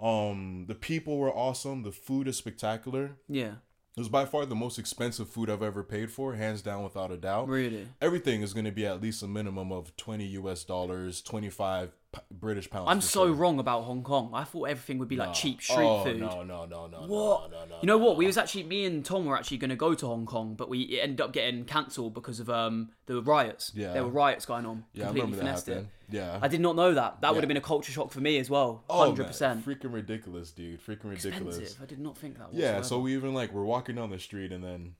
[0.00, 3.16] Um the people were awesome, the food is spectacular.
[3.28, 3.54] Yeah.
[3.94, 7.10] It was by far the most expensive food I've ever paid for, hands down without
[7.12, 7.86] a doubt Really?
[8.00, 12.20] everything is going to be at least a minimum of 20 US dollars, 25 p-
[12.30, 12.86] British pounds.
[12.88, 13.34] I'm so sure.
[13.34, 14.30] wrong about Hong Kong.
[14.34, 15.34] I thought everything would be like No.
[15.34, 16.20] cheap street oh, food.
[16.20, 16.98] No, no, no, no.
[17.06, 17.50] What?
[17.50, 18.16] No, no, no, you know no, what?
[18.16, 20.68] We was actually me and Tom were actually going to go to Hong Kong, but
[20.68, 23.72] we ended up getting cancelled because of um the riots.
[23.74, 23.92] Yeah.
[23.92, 24.84] there were riots going on.
[24.92, 25.86] Yeah, I Completely remember that finessed it.
[26.10, 26.38] Yeah.
[26.42, 27.22] I did not know that.
[27.22, 28.84] That would have been a culture shock for me as well.
[28.90, 29.66] Oh, Hundred man, percent.
[29.66, 30.84] Freaking ridiculous, dude.
[30.84, 31.56] Freaking ridiculous.
[31.56, 31.82] Expensive.
[31.82, 32.48] I did not think that.
[32.52, 32.84] Yeah, whatsoever.
[32.84, 34.94] so we even like we're walking down the street and then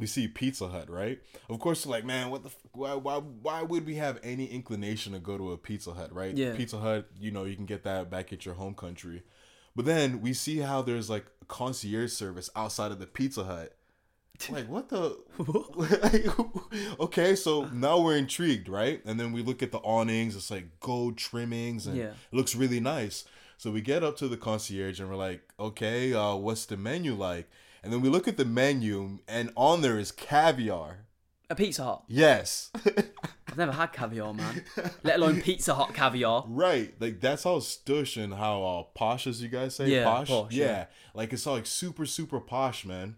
[0.00, 1.20] we see Pizza Hut, right?
[1.48, 5.12] Of course, like man, what the f- why why why would we have any inclination
[5.12, 6.36] to go to a Pizza Hut, right?
[6.36, 6.56] Yeah.
[6.56, 9.22] Pizza Hut, you know, you can get that back at your home country.
[9.76, 13.76] But then we see how there's like a concierge service outside of the Pizza Hut.
[14.50, 15.18] Like what the?
[17.00, 19.02] okay, so now we're intrigued, right?
[19.04, 20.34] And then we look at the awnings.
[20.36, 22.04] It's like gold trimmings, and Yeah.
[22.32, 23.24] it looks really nice.
[23.58, 27.14] So we get up to the concierge and we're like, okay, uh, what's the menu
[27.14, 27.50] like?
[27.82, 31.06] And then we look at the menu, and on there is caviar.
[31.48, 32.02] a Pizza Hut.
[32.08, 32.70] Yes,
[33.48, 34.62] I've never had caviar, man.
[35.02, 36.44] Let alone Pizza Hut caviar.
[36.46, 36.94] right.
[37.00, 40.28] Like that's how stush and how uh, posh, as you guys say, Yeah, posh.
[40.28, 40.64] posh, yeah.
[40.66, 40.84] yeah.
[41.14, 43.16] like it's all like super, super posh, man.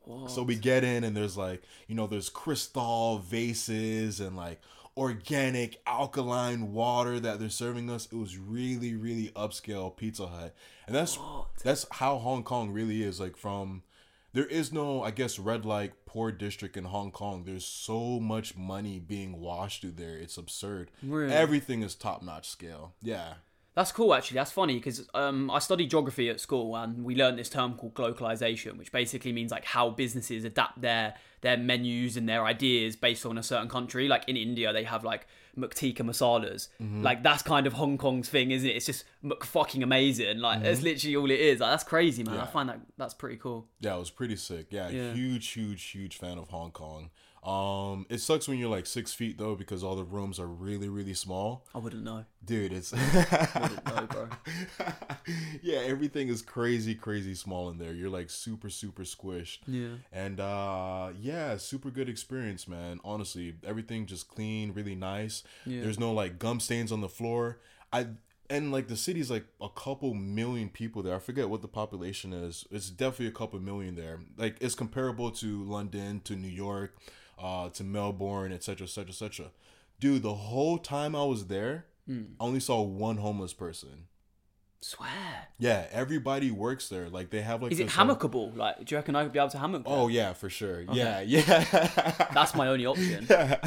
[0.00, 0.30] What?
[0.30, 4.60] So we get in and there's like, you know, there's crystal vases and like
[4.96, 8.06] organic alkaline water that they're serving us.
[8.06, 10.54] It was really, really upscale Pizza Hut.
[10.86, 11.18] And that's
[11.62, 13.20] that's how Hong Kong really is.
[13.20, 13.82] Like from
[14.32, 17.44] there is no, I guess, red light poor district in Hong Kong.
[17.44, 20.16] There's so much money being washed through there.
[20.16, 20.90] It's absurd.
[21.02, 21.32] Really?
[21.32, 22.94] Everything is top notch scale.
[23.02, 23.34] Yeah.
[23.74, 24.36] That's cool, actually.
[24.36, 27.94] That's funny because um, I studied geography at school and we learned this term called
[27.94, 33.24] globalization, which basically means like how businesses adapt their their menus and their ideas based
[33.24, 34.08] on a certain country.
[34.08, 36.68] Like in India, they have like muktika masalas.
[36.82, 37.02] Mm-hmm.
[37.02, 38.74] Like that's kind of Hong Kong's thing, isn't it?
[38.74, 39.04] It's just
[39.42, 40.38] fucking amazing.
[40.38, 41.60] Like that's literally all it is.
[41.60, 42.36] Like that's crazy, man.
[42.36, 42.52] I Mm-hmm.
[42.52, 43.66] Find that that's pretty cool.
[43.80, 44.66] Yeah, it was pretty sick.
[44.70, 45.12] Yeah, Yeah.
[45.12, 47.10] huge, huge, huge fan of Hong Kong.
[47.42, 50.90] Um, it sucks when you're like six feet though because all the rooms are really,
[50.90, 51.64] really small.
[51.74, 52.26] I wouldn't know.
[52.44, 54.28] Dude, it's Wouldn't know, bro.
[55.62, 57.92] yeah, everything is crazy, crazy small in there.
[57.94, 59.60] You're like super, super squished.
[59.66, 59.96] Yeah.
[60.12, 63.00] And uh yeah, super good experience, man.
[63.04, 65.42] Honestly, everything just clean, really nice.
[65.64, 65.82] Yeah.
[65.82, 67.58] There's no like gum stains on the floor.
[67.92, 68.06] I
[68.50, 71.14] and like the city's like a couple million people there.
[71.14, 72.66] I forget what the population is.
[72.70, 74.20] It's definitely a couple million there.
[74.36, 76.98] Like it's comparable to London, to New York,
[77.38, 79.46] uh, to Melbourne, etc., etc., etc.
[79.98, 82.22] Dude, the whole time I was there, Hmm.
[82.40, 84.06] I only saw one homeless person.
[84.82, 85.08] Swear.
[85.58, 87.10] Yeah, everybody works there.
[87.10, 87.70] Like they have like.
[87.72, 88.56] Is it um, hammockable?
[88.56, 89.84] Like, do you reckon I could be able to hammock?
[89.84, 89.92] there?
[89.94, 90.80] Oh yeah, for sure.
[90.92, 91.64] Yeah, yeah.
[92.32, 93.26] That's my only option.
[93.28, 93.60] Yeah.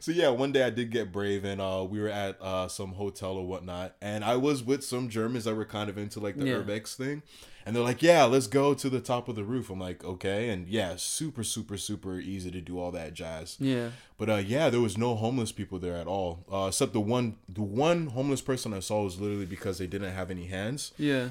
[0.00, 2.92] so yeah, one day I did get brave, and uh, we were at uh, some
[2.92, 6.36] hotel or whatnot, and I was with some Germans that were kind of into like
[6.36, 6.54] the Yeah.
[6.56, 7.22] urbex thing,
[7.66, 10.48] and they're like, "Yeah, let's go to the top of the roof." I'm like, "Okay,"
[10.50, 13.56] and yeah, super, super, super easy to do all that jazz.
[13.60, 13.90] Yeah.
[14.16, 17.36] But uh, yeah, there was no homeless people there at all, uh, except the one,
[17.48, 21.28] the one homeless person I saw was literally because they didn't have any hands Yeah.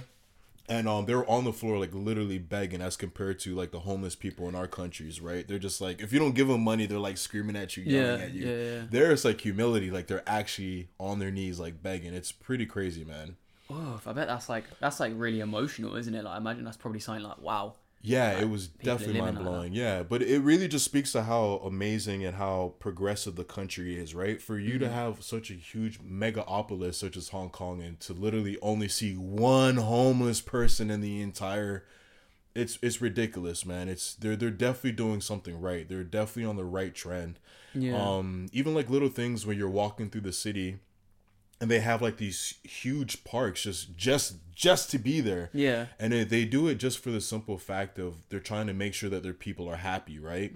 [0.70, 3.80] and um they were on the floor like literally begging as compared to like the
[3.80, 6.86] homeless people in our countries right they're just like if you don't give them money
[6.86, 8.82] they're like screaming at you yelling Yeah, at you yeah, yeah.
[8.92, 13.38] there's like humility like they're actually on their knees like begging it's pretty crazy man
[13.70, 16.24] Oh, I bet that's like that's like really emotional, isn't it?
[16.24, 17.76] Like, I imagine that's probably something like, wow.
[18.02, 21.60] yeah it was definitely mind like blowing yeah but it really just speaks to how
[21.66, 24.80] amazing and how progressive the country is right for you Mm-hmm.
[24.80, 29.16] to have such a huge megapolis such as hong kong and to literally only see
[29.16, 31.84] one homeless person in the entire
[32.56, 33.88] it's it's ridiculous, man.
[33.88, 35.88] It's they're they're definitely doing something right.
[35.88, 37.38] They're definitely on the right trend.
[37.76, 37.96] Yeah.
[38.18, 40.80] Um, even like little things when you're walking through the city,
[41.60, 45.50] and they have like these huge parks just just just to be there.
[45.54, 45.88] Yeah.
[46.00, 48.94] And they, they do it just for the simple fact of they're trying to make
[48.96, 50.52] sure that their people are happy, right?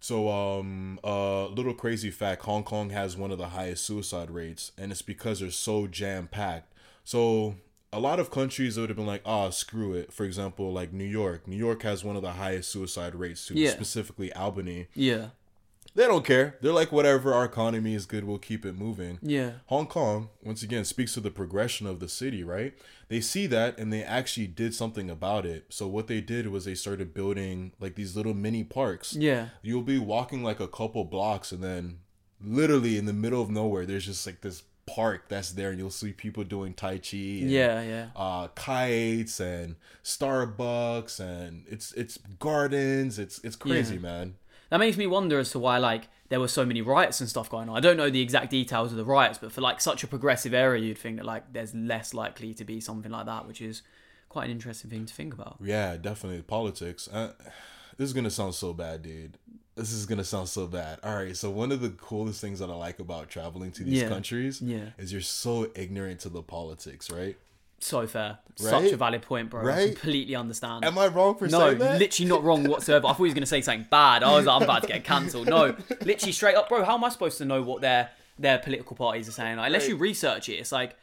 [0.00, 4.70] So, um, uh, little crazy fact: Hong Kong has one of the highest suicide rates,
[4.78, 6.72] and it's because they're so jam packed.
[7.02, 7.56] So,
[7.92, 11.04] a lot of countries would have been like, "Ah, screw it." For example, like New
[11.04, 11.48] York.
[11.48, 13.70] New York has one of the highest suicide rates too, Yeah.
[13.70, 14.86] specifically Albany.
[14.94, 15.28] Yeah.
[15.94, 16.56] They don't care.
[16.60, 18.24] They're like, "Whatever, our economy is good.
[18.24, 19.52] We'll keep it moving." Yeah.
[19.66, 22.74] Hong Kong, once again, speaks to the progression of the city, right?
[23.08, 25.66] They see that and they actually did something about it.
[25.68, 29.14] So what they did was they started building like these little mini parks.
[29.14, 29.48] Yeah.
[29.62, 32.00] You'll be walking like a couple blocks and then
[32.44, 35.90] literally in the middle of nowhere there's just like this park that's there and you'll
[35.90, 37.82] see people doing tai chi and, Yeah.
[37.82, 38.06] Yeah.
[38.14, 43.18] uh kites and Starbucks and it's it's gardens.
[43.18, 44.00] It's it's crazy, Yeah.
[44.00, 44.34] man.
[44.70, 47.48] That makes me wonder as to why like there were so many riots and stuff
[47.48, 47.76] going on.
[47.76, 50.52] I don't know the exact details of the riots, but for like such a progressive
[50.54, 53.82] area, you'd think that like there's less likely to be something like that, which is
[54.28, 55.56] quite an interesting thing to think about.
[55.62, 57.08] Yeah, definitely politics.
[57.08, 57.32] Uh,
[57.96, 59.38] this is gonna sound so bad, dude.
[59.76, 60.98] This is gonna sound so bad.
[61.04, 64.02] All right, so one of the coolest things that I like about traveling to these
[64.02, 64.90] Yeah, countries yeah.
[64.98, 67.36] is you're so ignorant to the politics, right?
[67.78, 68.38] So fair.
[68.56, 69.70] Such a valid point, bro.
[69.70, 70.84] I completely understand.
[70.84, 71.92] Am I wrong for no, saying that?
[71.92, 73.06] No, literally not wrong whatsoever.
[73.06, 74.22] I thought he was going to say something bad.
[74.22, 75.46] I was like, I'm about to get cancelled.
[75.48, 76.82] No, literally straight up, bro.
[76.82, 79.56] How am I supposed to know what their their political parties are saying?
[79.58, 79.90] Like, unless Right.
[79.90, 80.96] you research it, it's like,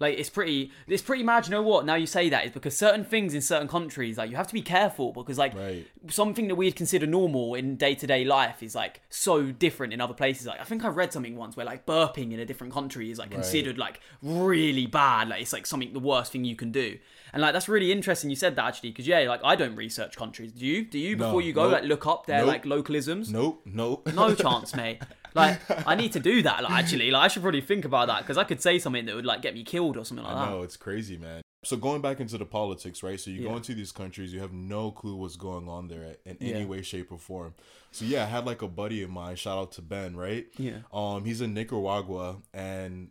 [0.00, 1.46] like it's pretty, it's pretty mad.
[1.46, 1.86] You know what?
[1.86, 4.54] Now you say that is because certain things in certain countries, like you have to
[4.54, 5.86] be careful because like Right.
[6.08, 10.00] something that we'd consider normal in day to day life is like so different in
[10.00, 10.46] other places.
[10.46, 13.18] Like I think I read something once where like burping in a different country is
[13.18, 15.28] like considered like really bad.
[15.28, 16.98] Like it's like something the worst thing you can do.
[17.32, 18.30] And like that's really interesting.
[18.30, 20.52] You said that actually because yeah, like I don't research countries.
[20.52, 20.84] Do you?
[20.84, 22.48] Do you before you go nope, like look up their nope.
[22.48, 23.30] like localisms?
[23.30, 24.08] Nope, nope.
[24.14, 25.02] No chance, mate.
[25.34, 26.62] Like I need to do that.
[26.62, 29.14] Like actually, like I should probably think about that because I could say something that
[29.14, 30.50] would like get me killed or something like that.
[30.50, 31.42] No, it's crazy, man.
[31.64, 33.18] So going back into the politics, right?
[33.18, 36.36] So you go into these countries, you have no clue what's going on there in
[36.38, 36.56] Yeah.
[36.56, 37.54] any way, shape, or form.
[37.90, 39.36] So yeah, I had like a buddy of mine.
[39.36, 40.46] Shout out to Ben, right?
[40.58, 40.80] Yeah.
[40.92, 43.08] Um, he's in Nicaragua, and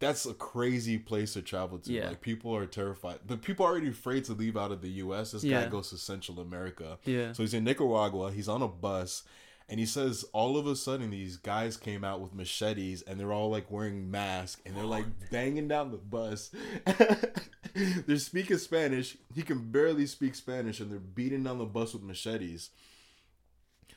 [0.00, 1.92] that's a crazy place to travel to.
[1.92, 2.08] Yeah.
[2.08, 3.18] Like people are terrified.
[3.26, 5.32] The people are already afraid to leave out of the U.S.
[5.32, 5.64] This Yeah.
[5.64, 6.98] guy goes to Central America.
[7.04, 7.32] Yeah.
[7.32, 8.32] So he's in Nicaragua.
[8.32, 9.24] He's on a bus.
[9.68, 13.32] And he says all of a sudden these guys came out with machetes and they're
[13.32, 16.50] all like wearing masks and they're like banging down the bus.
[17.74, 19.16] they're speaking Spanish.
[19.34, 22.70] He can barely speak Spanish and they're beating down the bus with machetes.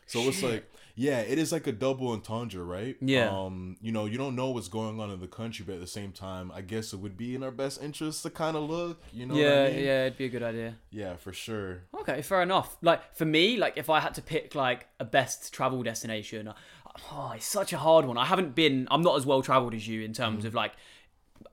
[0.07, 2.95] So it's like, yeah, it is like a double entendre, right?
[3.01, 3.29] Yeah.
[3.29, 5.87] Um, you know, you don't know what's going on in the country, but at the
[5.87, 9.03] same time, I guess it would be in our best interest to kind of look.
[9.13, 9.35] You know?
[9.35, 9.85] what I yeah, mean?
[9.85, 10.75] yeah, it'd be a good idea.
[10.89, 11.83] yeah, for sure.
[11.99, 12.77] Okay, fair enough.
[12.81, 16.51] Like for me, like if I had to pick like a best travel destination,
[17.11, 18.17] oh, it's such a hard one.
[18.17, 18.87] I haven't been.
[18.89, 20.73] I'm not as well traveled as you in terms of like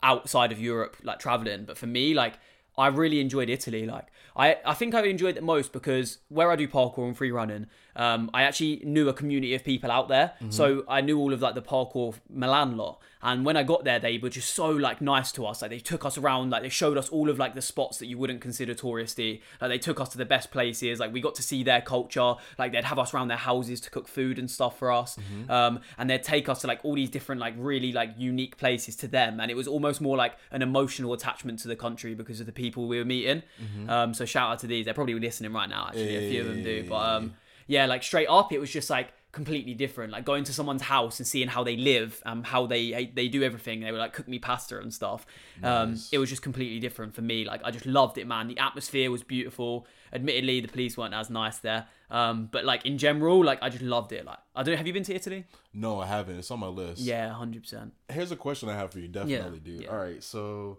[0.03, 1.65] outside of Europe, like traveling.
[1.65, 2.35] But for me, like
[2.77, 3.87] I really enjoyed Italy.
[3.87, 7.31] Like I, I think I enjoyed it most because where I do parkour and free
[7.31, 10.33] running, um, I actually knew a community of people out there.
[10.51, 13.01] So I knew all of like the parkour Milan lot.
[13.27, 15.63] And when I got there, they were just so like nice to us.
[15.63, 18.07] Like they took us around, like they showed us all of like the spots that
[18.07, 19.41] you wouldn't consider touristy.
[19.63, 21.01] Like they took us to the best places.
[21.01, 22.35] Like we got to see their culture.
[22.59, 25.17] Like they'd have us around their houses to cook food and stuff for us.
[25.49, 28.95] Um, and they'd take us to like all these different like really like unique places
[28.97, 29.41] to them.
[29.41, 32.53] And it was almost more like an emotional attachment to the country because of the
[32.53, 33.43] people we were meeting.
[33.89, 34.85] Um, so shout out to these.
[34.85, 35.87] They're probably listening right now.
[35.89, 36.89] Actually, a few of them do.
[36.91, 37.35] But um,
[37.67, 40.13] yeah, like straight up, it was just like completely different.
[40.13, 43.43] Like going to someone's house and seeing how they live, um, how they they do
[43.43, 43.81] everything.
[43.81, 45.27] They would like cook me pasta and stuff.
[45.63, 47.45] Um, it was just completely different for me.
[47.45, 48.49] Like I just loved it, man.
[48.49, 49.87] The atmosphere was beautiful.
[50.13, 51.87] Admittedly, the police weren't as nice there.
[52.11, 54.25] Um, but like in general, like I just loved it.
[54.25, 54.77] Like I don't.
[54.77, 55.45] Have you been to Italy?
[55.73, 56.39] No, I haven't.
[56.39, 57.01] It's on my list.
[57.01, 57.93] Yeah, hundred percent.
[58.09, 59.09] Here's a question I have for you.
[59.09, 59.83] Definitely, dude.
[59.83, 59.89] yeah.
[59.89, 60.79] All right, so.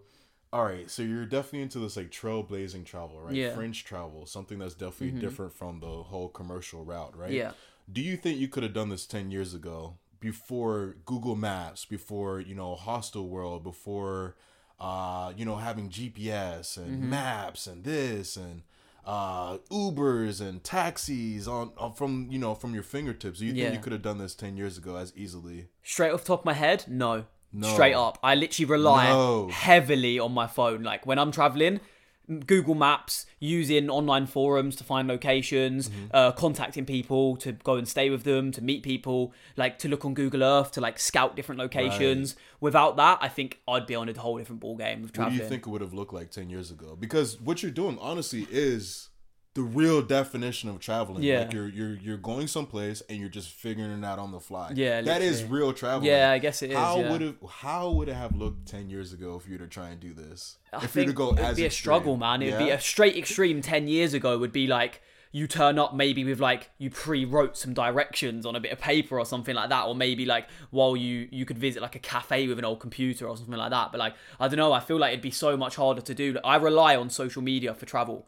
[0.52, 3.34] All right, so you're definitely into this like trailblazing travel, right?
[3.34, 3.48] Yeah.
[3.48, 3.56] Mm-hmm.
[3.56, 7.32] French travel, something that's definitely different from the whole commercial route, right?
[7.32, 7.52] Yeah.
[7.92, 12.40] Do you think you could have done this 10 years ago before Google Maps, before,
[12.40, 14.36] you know, Hostel World, before
[14.78, 17.10] uh, you know, having GPS and Mm-hmm.
[17.10, 18.62] maps and this and
[19.06, 23.38] uh Ubers and taxis on, on from, you know, from your fingertips.
[23.38, 23.64] Do you Yeah.
[23.64, 25.68] think you could have done this 10 years ago as easily?
[25.82, 27.24] Straight off the top of my head, no.
[27.52, 27.68] No.
[27.72, 28.18] Straight up.
[28.22, 29.48] I literally rely No.
[29.48, 30.82] heavily on my phone.
[30.82, 31.80] Like when I'm traveling,
[32.46, 36.06] Google Maps, using online forums to find locations, Mm-hmm.
[36.12, 40.04] uh, contacting people to go and stay with them, to meet people, like to look
[40.04, 42.34] on Google Earth, to like scout different locations.
[42.60, 45.36] Without that, I think I'd be on a whole different ball game of What do
[45.36, 46.96] you think it would have looked like 10 years ago?
[46.98, 49.08] Because what you're doing honestly is
[49.56, 51.22] the real definition of traveling.
[51.22, 51.40] Yeah.
[51.40, 54.72] Like you're you're you're going someplace and you're just figuring it out on the fly.
[54.74, 55.60] Yeah, That is literally.
[55.62, 56.10] real traveling.
[56.10, 57.10] Yeah, I guess it is, How yeah.
[57.10, 59.88] would it how would it have looked 10 years ago if you were to try
[59.88, 60.58] and do this?
[60.74, 62.42] I if you were to go it'd as be a struggle, man.
[62.42, 63.62] It'd be a straight extreme.
[63.62, 65.00] Ten years ago would be like
[65.32, 69.18] you turn up maybe with like you pre-wrote some directions on a bit of paper
[69.18, 72.46] or something like that, or maybe like while you you could visit like a cafe
[72.46, 73.90] with an old computer or something like that.
[73.90, 76.34] But like I don't know, I feel like it'd be so much harder to do.
[76.34, 78.26] Like, I rely on social media for travel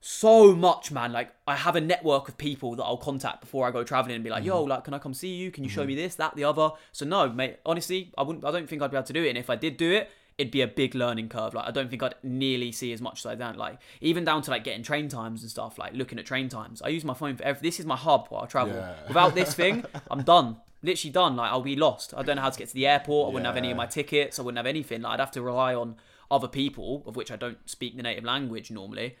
[0.00, 1.12] so much, man.
[1.12, 4.24] Like I have a network of people that I'll contact before I go traveling and
[4.24, 4.70] be like, "Yo, mm-hmm.
[4.70, 5.50] like, can I come see you?
[5.50, 6.02] Can you show me mm-hmm.
[6.02, 7.58] this, that, the other?" So no, mate.
[7.66, 8.44] Honestly, I wouldn't.
[8.44, 9.30] I don't think I'd be able to do it.
[9.30, 11.52] And if I did do it, it'd be a big learning curve.
[11.52, 13.58] Like I don't think I'd nearly see as much as I don't.
[13.58, 15.78] Like even down to like getting train times and stuff.
[15.78, 16.80] Like looking at train times.
[16.80, 17.60] I use my phone for every.
[17.60, 18.74] This is my hub while I travel.
[18.74, 18.94] Yeah.
[19.08, 20.58] Without this thing, I'm done.
[20.80, 21.34] Literally done.
[21.34, 22.14] Like I'll be lost.
[22.16, 23.30] I don't know how to get to the airport.
[23.30, 24.38] I wouldn't have any of my tickets.
[24.38, 25.02] I wouldn't have anything.
[25.02, 25.96] Like I'd have to rely on
[26.30, 29.16] other people, of which I don't speak the native language normally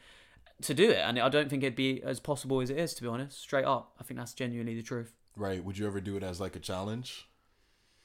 [0.62, 2.94] to do it, and I don't think it'd be as possible as it is.
[2.94, 5.12] To be honest, straight up, I think that's genuinely the truth.
[5.36, 5.62] Right.
[5.62, 7.27] Would you ever do it as like a challenge?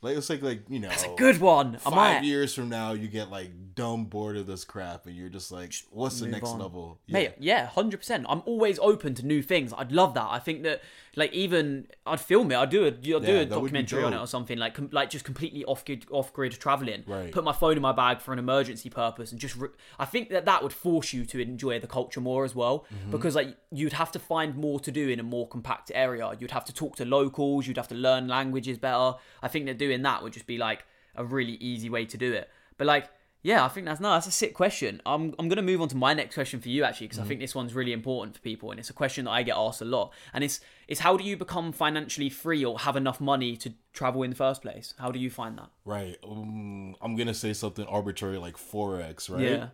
[0.03, 1.75] Like let's take like, you know, It's a good one.
[1.77, 5.15] I five might, years from now you get like dumb bored of this crap and
[5.15, 6.59] you're just like, what's the move next on.
[6.59, 6.99] level?
[7.07, 7.33] mate.
[7.39, 8.25] Yeah, hundred percent.
[8.29, 9.73] I'm always open to new things.
[9.75, 10.27] I'd love that.
[10.29, 10.81] I think that
[11.15, 12.55] like even I'd film it.
[12.57, 14.23] I'd do a I'd do Yeah, a that would be documentary on it dope.
[14.25, 17.03] or something like com- like just completely off grid off grid traveling.
[17.07, 17.31] Right.
[17.31, 19.55] Put my phone in my bag for an emergency purpose and just.
[19.55, 22.85] Re- I think that that would force you to enjoy the culture more as well
[22.93, 23.11] Mm-hmm.
[23.11, 26.31] because like you'd have to find more to do in a more compact area.
[26.39, 27.67] You'd have to talk to locals.
[27.67, 29.13] You'd have to learn languages better.
[29.41, 30.83] I think that doing that would just be like
[31.15, 32.49] a really easy way to do it.
[32.77, 33.09] But like.
[33.45, 35.01] Yeah, I think that's no, that's a sick question.
[35.05, 37.41] I'm I'm gonna move on to my next question for you actually because I think
[37.41, 39.85] this one's really important for people and it's a question that I get asked a
[39.85, 40.13] lot.
[40.33, 44.23] And it's it's how do you become financially free or have enough money to travel
[44.23, 44.93] in the first place?
[44.97, 45.67] How do you find that?
[45.83, 46.15] Right.
[46.23, 49.41] Um, I'm gonna say something arbitrary like forex, right?
[49.41, 49.67] Yeah,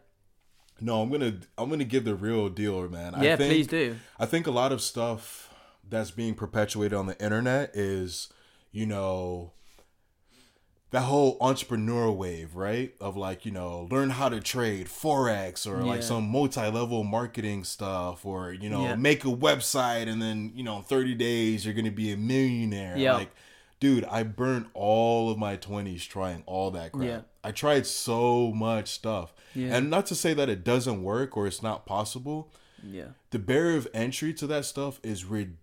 [0.81, 3.13] No, I'm gonna I'm gonna give the real deal, man.
[3.21, 3.97] yeah, I think, please do.
[4.17, 5.53] I think a lot of stuff
[5.87, 8.29] that's being perpetuated on the internet is,
[8.71, 9.53] you know,
[10.91, 12.95] that whole entrepreneur wave, right?
[12.99, 18.25] Of like, you know, learn how to trade forex or like some multi-level marketing stuff
[18.25, 18.95] or, you know, Yeah.
[18.95, 22.17] make a website and then, you know, in 30 days you're going to be a
[22.17, 22.97] millionaire.
[22.97, 23.13] Yeah.
[23.13, 23.29] Like,
[23.79, 27.07] dude, I burnt all of my 20s trying all that crap.
[27.07, 27.21] Yeah.
[27.43, 29.31] I tried so much stuff.
[29.53, 29.75] Yeah.
[29.75, 32.51] And not to say that it doesn't work or it's not possible,
[32.83, 35.57] Yeah, the barrier of entry to that stuff is ridiculous.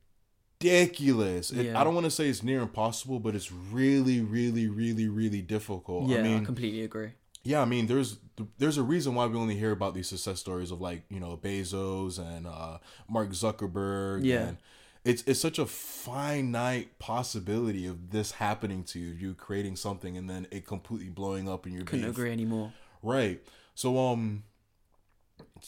[1.50, 1.80] It, Yeah.
[1.80, 6.08] I don't want to say it's near impossible, but it's really, really, really, really difficult.
[6.08, 7.10] yeah, I I, completely agree.
[7.44, 8.18] yeah, I mean, there's
[8.58, 11.36] there's a reason why we only hear about these success stories of like you know
[11.36, 14.24] Bezos and uh, Mark Zuckerberg.
[14.24, 14.48] Yeah.
[14.48, 14.58] and
[15.04, 20.28] it's it's such a finite possibility of this happening to you, you creating something and
[20.28, 22.72] then it completely blowing up in your Couldn't being agree anymore.
[23.02, 23.40] Right.
[23.74, 24.42] So um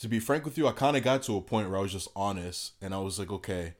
[0.01, 1.93] to be frank with you, I kind of got to a point where I was
[1.93, 3.75] just honest and I was like, okay,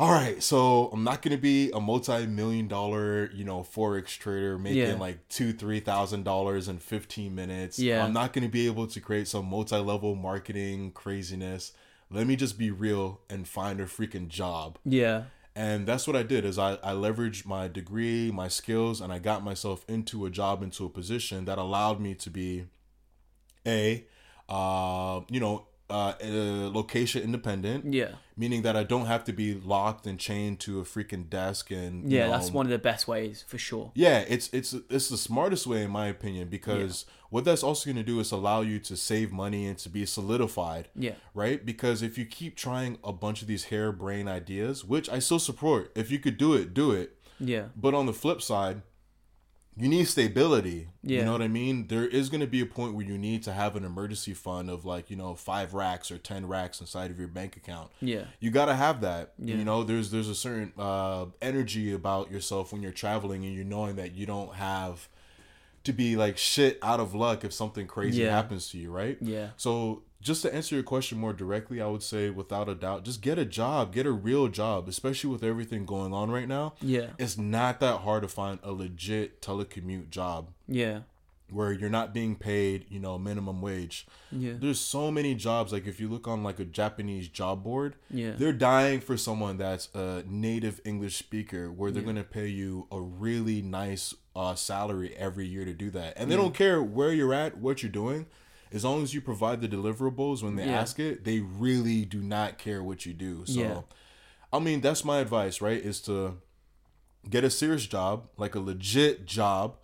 [0.00, 4.78] all right, so I'm not gonna be a multi-million dollar, you know, forex trader making
[4.78, 4.94] Yeah.
[4.94, 7.78] like two, three thousand dollars in 15 minutes.
[7.78, 8.02] Yeah.
[8.04, 11.72] I'm not gonna be able to create some multi-level marketing craziness.
[12.10, 15.24] Let me just be real and find a freaking job Yeah.
[15.54, 19.18] and that's what i did is I, I leveraged my degree my skills and i
[19.20, 22.66] got myself into a job into a position that allowed me to be
[23.66, 24.04] a
[24.48, 28.12] uh, you know uh, uh, location independent Yeah.
[28.40, 32.10] Meaning that i don't have to be locked and chained to a freaking desk and
[32.10, 33.92] Yeah, know, that's one of the best ways for sure.
[33.94, 38.04] yeah, it's it's it's the smartest way in my opinion because what that's also going
[38.04, 40.88] to do is allow you to save money and to be solidified.
[40.96, 41.12] Yeah.
[41.32, 41.64] Right?
[41.64, 45.92] Because if you keep trying a bunch of these harebrained ideas, which I still support,
[45.94, 47.08] if you could do it, do it.
[47.38, 47.66] Yeah.
[47.76, 48.82] But on the flip side,
[49.76, 50.88] you need stability.
[51.02, 51.20] Yeah.
[51.20, 51.86] You know what I mean?
[51.86, 54.68] There is going to be a point where you need to have an emergency fund
[54.68, 58.24] of like, you know, 5 racks or 10 racks inside of your bank account Yeah.
[58.40, 59.54] you gotta have that Yeah.
[59.56, 63.64] you know there's there's a certain uh energy about yourself when you're traveling and you're
[63.64, 65.08] knowing that you don't have
[65.84, 68.30] to be like shit out of luck if something crazy Yeah.
[68.36, 69.50] happens to you right Yeah.
[69.56, 73.20] so just to answer your question more directly i would say without a doubt just
[73.22, 77.08] get a job get a real job especially with everything going on right now Yeah.
[77.18, 81.00] it's not that hard to find a legit telecommute job Yeah.
[81.50, 84.06] where you're not being paid, you know, minimum wage.
[84.30, 84.52] Yeah.
[84.60, 85.72] There's so many jobs.
[85.72, 88.32] Like if you look on like a Japanese job board, Yeah.
[88.38, 93.00] they're dying for someone that's a native English speaker, where they're gonna pay you a
[93.00, 97.34] really nice uh, salary every year to do that, and they don't care where you're
[97.34, 98.26] at, what you're doing.
[98.72, 100.80] As long as you provide the deliverables when they Yeah.
[100.80, 103.44] ask it, they really do not care what you do.
[103.46, 103.80] So, Yeah.
[104.52, 105.80] I mean, that's my advice, right?
[105.80, 106.38] Is to
[107.28, 109.76] get a serious job, like a legit job,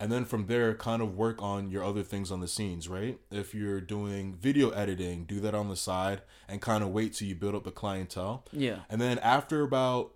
[0.00, 3.18] and then from there kind of work on your other things on the scenes, right?
[3.30, 7.28] If you're doing video editing, do that on the side and kind of wait till
[7.28, 8.44] you build up the clientele.
[8.52, 8.80] Yeah.
[8.90, 10.12] And then after about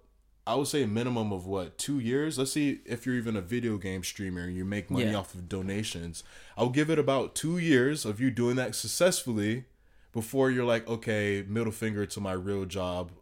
[0.49, 2.39] I would say a minimum of what, 2 years?
[2.39, 5.19] Let's see if you're even a video game streamer and you make money Yeah.
[5.19, 6.25] off of donations.
[6.57, 9.67] I'll give it about 2 years of you doing that successfully
[10.11, 13.13] before you're like, "Okay, middle finger to my real job."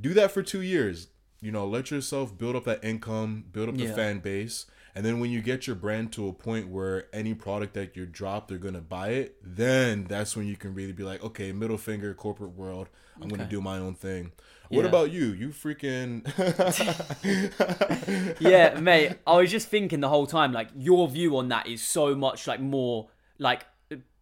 [0.00, 1.08] do that for two years.
[1.42, 3.94] You know, let yourself build up that income, build up the Yeah.
[3.94, 7.74] fan base, and then when you get your brand to a point where any product
[7.74, 9.36] that you drop, they're gonna buy it.
[9.42, 12.88] Then that's when you can really be like, okay, middle finger, corporate world.
[13.20, 14.32] I'm gonna do my own thing.
[14.70, 14.88] What Yeah.
[14.88, 15.26] about you?
[15.32, 16.22] You freaking
[18.40, 19.18] yeah, mate.
[19.26, 22.46] I was just thinking the whole time, like your view on that is so much
[22.46, 23.08] like more
[23.38, 23.66] like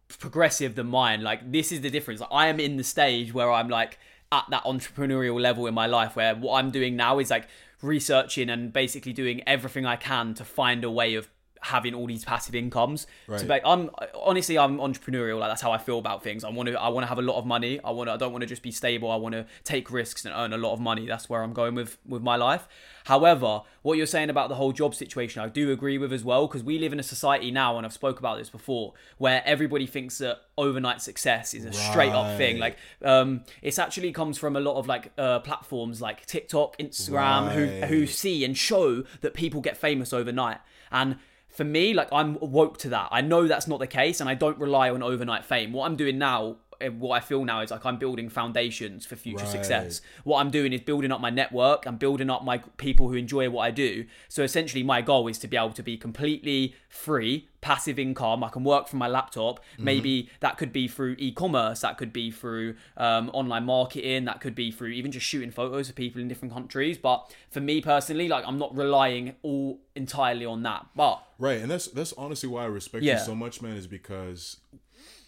[0.07, 1.21] progressive than mine.
[1.21, 2.19] Like this is the difference.
[2.19, 3.99] Like, I am in the stage where I'm like
[4.31, 7.47] at that entrepreneurial level in my life where what I'm doing now is like
[7.81, 11.29] researching and basically doing everything I can to find a way of
[11.61, 13.07] having all these passive incomes.
[13.27, 13.61] Right.
[13.65, 15.39] I'm honestly I'm entrepreneurial.
[15.39, 16.43] Like that's how I feel about things.
[16.43, 17.79] I want to I want to have a lot of money.
[17.83, 19.11] I want to I don't want to just be stable.
[19.11, 21.05] I want to take risks and earn a lot of money.
[21.05, 22.67] That's where I'm going with with my life.
[23.05, 26.47] However, what you're saying about the whole job situation, I do agree with as well
[26.47, 29.87] because we live in a society now, and I've spoke about this before, where everybody
[29.87, 32.59] thinks that overnight success is a straight up thing.
[32.59, 37.51] Like, um, it's actually comes from a lot of like uh, platforms like TikTok, Instagram,
[37.51, 40.59] who who see and show that people get famous overnight.
[40.91, 41.17] And
[41.49, 43.09] for me, like I'm woke to that.
[43.11, 45.73] I know that's not the case, and I don't rely on overnight fame.
[45.73, 46.57] What I'm doing now,
[46.97, 49.51] what I feel now is like I'm building foundations for future Right.
[49.51, 50.01] success.
[50.23, 51.85] What I'm doing is building up my network.
[51.85, 54.05] I'm building up my people who enjoy what I do.
[54.27, 58.43] So essentially, my goal is to be able to be completely free, passive income.
[58.43, 59.59] I can work from my laptop.
[59.73, 59.83] Mm-hmm.
[59.83, 61.81] Maybe that could be through e-commerce.
[61.81, 64.25] That could be through um, online marketing.
[64.25, 66.97] That could be through even just shooting photos of people in different countries.
[66.97, 70.85] But for me personally, like I'm not relying all entirely on that.
[70.95, 73.19] But Right, and that's that's honestly why I respect Yeah.
[73.19, 73.75] you so much, man.
[73.77, 74.57] Is because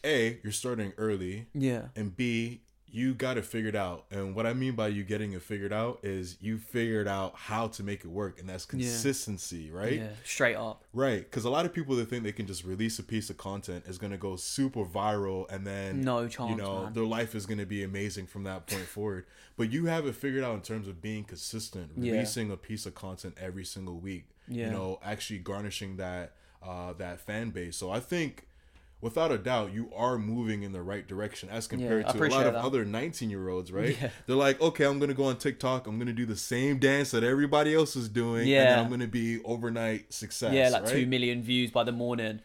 [0.06, 2.62] a you're starting early, yeah, and b
[2.94, 4.04] you got it figured out.
[4.12, 7.68] And what I mean by you getting it figured out is you figured out how
[7.70, 9.94] to make it work, and that's consistency, right?
[9.94, 10.84] yeah, straight up.
[10.94, 13.38] Right, because a lot of people that think they can just release a piece of
[13.38, 16.94] content is gonna go super viral, and then No chance, you know, man.
[16.94, 19.26] their life is gonna be amazing from that point forward.
[19.56, 22.12] But you have it figured out in terms of being consistent, Yeah.
[22.14, 24.26] releasing a piece of content every single week.
[24.50, 24.66] Yeah.
[24.66, 27.78] You know, actually garnishing that uh, that fan base.
[27.78, 28.48] So I think.
[29.02, 32.28] Without a doubt, you are moving in the right direction as compared I to a
[32.28, 32.64] lot of that.
[32.64, 33.98] other 19 year olds, right?
[34.00, 34.10] Yeah.
[34.28, 35.88] They're like, okay, I'm going to go on TikTok.
[35.88, 38.42] I'm going to do the same dance that everybody else is doing.
[38.42, 38.82] And then Yeah.
[38.82, 40.54] I'm going to be overnight success.
[40.54, 40.92] Yeah, like right?
[40.92, 42.42] two million views by the morning.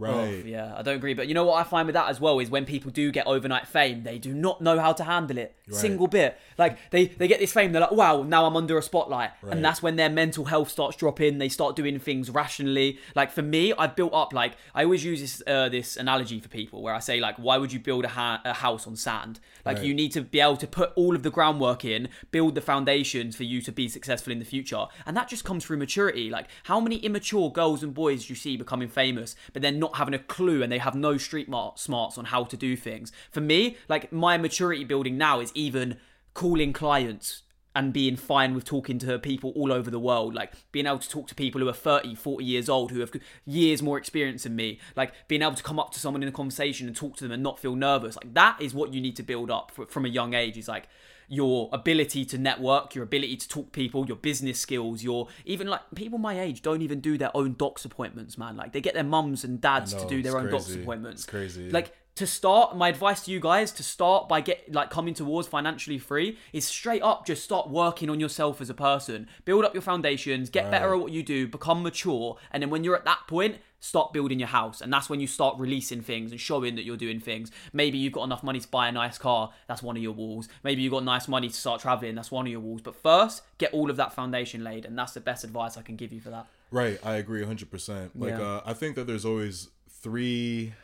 [0.00, 0.44] Right.
[0.44, 1.14] yeah, I don't agree.
[1.14, 3.26] But you know what I find with that as well is when people do get
[3.26, 5.54] overnight fame, they do not know how to handle it.
[5.70, 6.36] Single bit.
[6.58, 9.30] Like they, they get this fame, they're like, wow, now I'm under a spotlight.
[9.40, 9.52] Right.
[9.52, 11.38] And that's when their mental health starts dropping.
[11.38, 12.98] They start doing things rationally.
[13.14, 16.48] Like for me, I've built up like I always use this uh, this analogy for
[16.48, 19.38] people where I say like, why would you build a, ha- a house on sand?
[19.64, 19.86] Like Right.
[19.86, 23.36] you need to be able to put all of the groundwork in, build the foundations
[23.36, 24.86] for you to be successful in the future.
[25.06, 26.30] And that just comes through maturity.
[26.30, 29.96] Like how many immature girls and boys do you see becoming famous, but they're not
[29.96, 33.12] having a clue and they have no street mar- smarts on how to do things.
[33.30, 35.98] For me, like my maturity building now is even
[36.34, 37.42] calling clients
[37.74, 41.08] and being fine with talking to people all over the world like being able to
[41.08, 43.12] talk to people who are 30 40 years old who have
[43.44, 46.32] years more experience than me like being able to come up to someone in a
[46.32, 49.14] conversation and talk to them and not feel nervous like that is what you need
[49.16, 50.88] to build up from a young age is like
[51.32, 55.68] your ability to network your ability to talk to people your business skills your even
[55.68, 58.56] like people my age don't even do their own docs appointments man.
[58.56, 61.30] Like they get their mums and dads know, to do their own docs appointments It's
[61.30, 61.70] crazy.
[61.70, 65.48] like to start my advice to you guys to start by get like coming towards
[65.48, 69.26] financially free is straight up just start working on yourself as a person.
[69.46, 72.84] Build up your foundations get better at what you do become mature and then when
[72.84, 74.82] you're at that point start building your house.
[74.82, 77.50] And that's when you start releasing things and showing that you're doing things.
[77.72, 80.46] Maybe you've got enough money to buy a nice car that's one of your walls.
[80.62, 82.82] Maybe you've got nice money to start traveling that's one of your walls.
[82.82, 85.96] But first get all of that foundation laid and that's the best advice i can
[85.96, 86.48] give you for that.
[86.70, 88.10] Right, I agree 100%.
[88.14, 88.42] Like Yeah.
[88.42, 90.74] uh I think that there's always three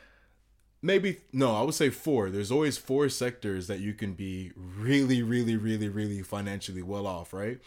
[0.81, 2.29] maybe no, I would say four.
[2.29, 7.33] There's always four sectors that you can be really really really really financially well off,
[7.33, 7.59] right?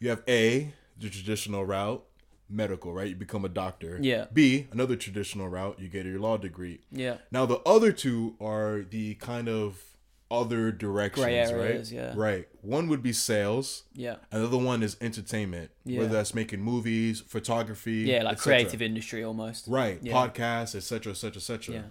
[0.00, 2.04] You have A, the traditional route,
[2.50, 3.08] medical, right?
[3.08, 3.98] You become a doctor.
[4.00, 4.26] Yeah.
[4.32, 6.80] B, another traditional route, you get your law degree.
[6.92, 9.82] yeah Now the other two are the kind of
[10.30, 11.96] other directions, areas, right?
[12.00, 12.12] yeah.
[12.16, 12.48] Right.
[12.62, 13.84] One would be sales.
[13.94, 16.00] yeah Another one is entertainment, Yeah.
[16.00, 19.98] whether that's making movies, photography, yeah like creative industry almost right?
[20.02, 20.12] Yeah.
[20.12, 21.84] Podcasts, etc., etc., etc.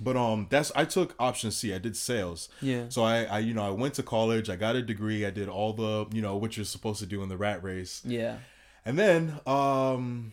[0.00, 1.72] But um, that's I took option C.
[1.72, 2.48] I did sales.
[2.60, 2.86] Yeah.
[2.88, 4.50] So I, I, you know, I went to college.
[4.50, 5.24] I got a degree.
[5.24, 8.02] I did all the, you know, what you're supposed to do in the rat race.
[8.04, 8.38] yeah
[8.84, 10.32] And then um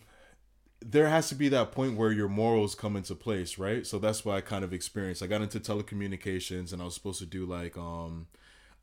[0.84, 3.86] there has to be that point where your morals come into place, right?
[3.86, 5.22] So that's what I kind of experienced.
[5.22, 8.28] I got into telecommunications and I was supposed to do like um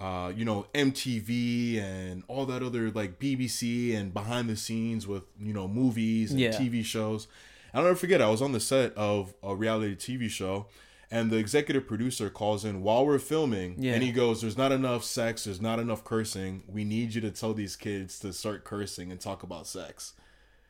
[0.00, 5.24] uh you know MTV and all that other like BBC and behind the scenes with,
[5.40, 6.52] you know, movies and Yeah.
[6.52, 7.26] TV shows.
[7.78, 10.66] I'll never forget I was on the set of a reality TV show
[11.10, 13.94] and the executive producer calls in while we're filming Yeah.
[13.94, 16.64] and he goes there's not enough sex there's not enough cursing.
[16.68, 20.14] We need you to tell these kids to start cursing and talk about sex.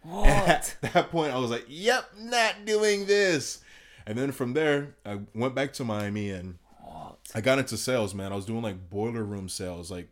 [0.02, 3.62] What at that point i was like yep not doing this.
[4.06, 6.58] And then from there i went back to miami and
[7.34, 8.32] i got into sales man.
[8.32, 10.08] I was doing like boiler room sales like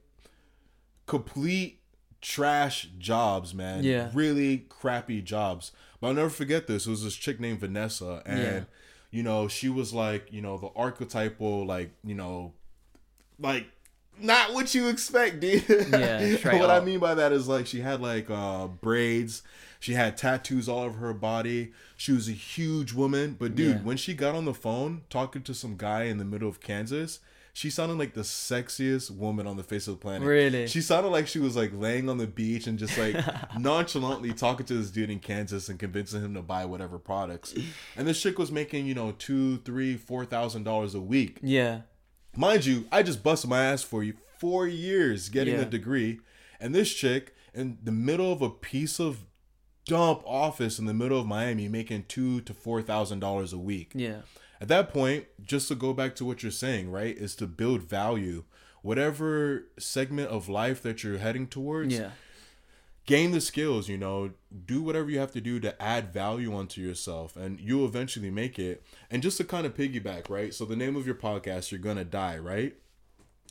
[1.06, 1.80] complete
[2.20, 3.84] trash jobs man.
[3.84, 4.10] Yeah.
[4.12, 5.70] really crappy jobs
[6.00, 8.60] but i'll never forget this it was this chick named vanessa and Yeah.
[9.10, 12.52] you know she was like you know the archetypal like you know
[13.38, 13.66] like
[14.18, 15.62] not what you expect, dude.
[15.68, 19.42] Yeah, what I mean by that is like she had like uh braids,
[19.78, 21.72] she had tattoos all over her body.
[21.98, 23.82] She was a huge woman, but dude, Yeah.
[23.82, 27.20] when she got on the phone talking to some guy in the middle of Kansas,
[27.56, 30.28] she sounded like the sexiest woman on the face of the planet.
[30.28, 30.66] Really?
[30.66, 33.16] She sounded like she was like laying on the beach and just like
[33.58, 37.54] nonchalantly talking to this dude in Kansas and convincing him to buy whatever products.
[37.96, 41.38] And this chick was making, you know, two, three, four thousand dollars a week.
[41.42, 41.80] yeah
[42.36, 45.62] Mind you, I just busted my ass for you four years getting Yeah.
[45.62, 46.20] a degree,
[46.60, 49.24] and this chick in the middle of a piece of
[49.86, 53.92] dump office in the middle of Miami making two to four thousand dollars a week.
[53.94, 54.20] yeah
[54.60, 57.82] At that point, just to go back to what you're saying, right, is to build
[57.82, 58.44] value.
[58.82, 62.10] Whatever segment of life that you're heading towards, yeah.
[63.04, 64.30] gain the skills you know
[64.64, 68.58] do whatever you have to do to add value onto yourself and you'll eventually make
[68.58, 68.84] it.
[69.10, 72.04] And just to kind of piggyback right so the name of your podcast you're gonna
[72.04, 72.74] die right?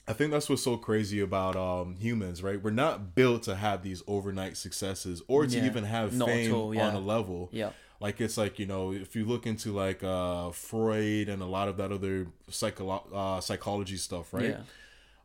[0.08, 2.62] I think that's what's so crazy about um humans right?
[2.62, 6.74] We're not built to have these overnight successes or to Yeah, even have fame all,
[6.74, 6.88] yeah.
[6.88, 7.50] on a level.
[7.52, 11.46] Yeah like it's like you know if you look into like uh freud and a
[11.46, 14.50] lot of that other psycholo- uh, psychology stuff right?
[14.50, 14.62] Yeah.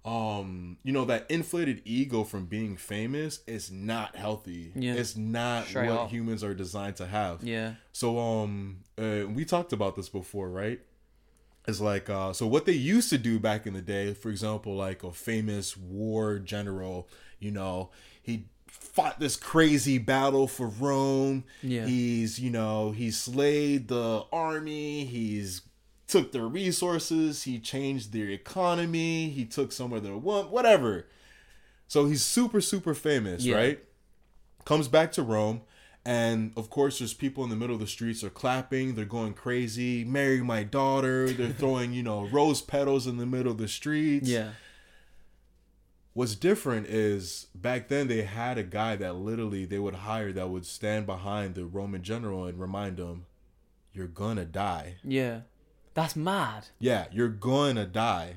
[0.05, 4.73] Um you know that inflated ego from being famous is not healthy.
[4.75, 4.95] Yeah.
[4.95, 6.11] it's not Straight what up.
[6.11, 7.43] humans are designed to have.
[7.45, 7.75] Yeah.
[7.93, 10.81] So um uh, we talked about this before right?
[11.68, 14.75] It's like uh so what they used to do back in the day for example
[14.75, 17.07] like a famous war general
[17.39, 17.91] you know
[18.23, 18.47] he
[18.81, 21.87] fought this crazy battle for rome Yeah.
[21.87, 25.62] he's you know he slayed the army he's
[26.09, 31.07] took their resources he changed their economy he took some of their what whatever
[31.87, 33.57] so he's super super famous Yeah.
[33.57, 33.81] right
[34.64, 35.62] comes back to Rome,
[36.05, 39.35] And of course, there's people in the middle of the streets are clapping, they're going
[39.35, 40.03] crazy.
[40.05, 41.31] Marry my daughter.
[41.31, 44.28] They're throwing, you know, rose petals in the middle of the streets.
[44.28, 44.51] Yeah.
[46.13, 50.51] What's different is back then they had a guy that literally they would hire that
[50.51, 53.27] would stand behind the Roman general and remind him,
[53.93, 55.43] "You're gonna die." Yeah.
[55.95, 56.69] That's mad.
[56.79, 58.37] Yeah, you're gonna die.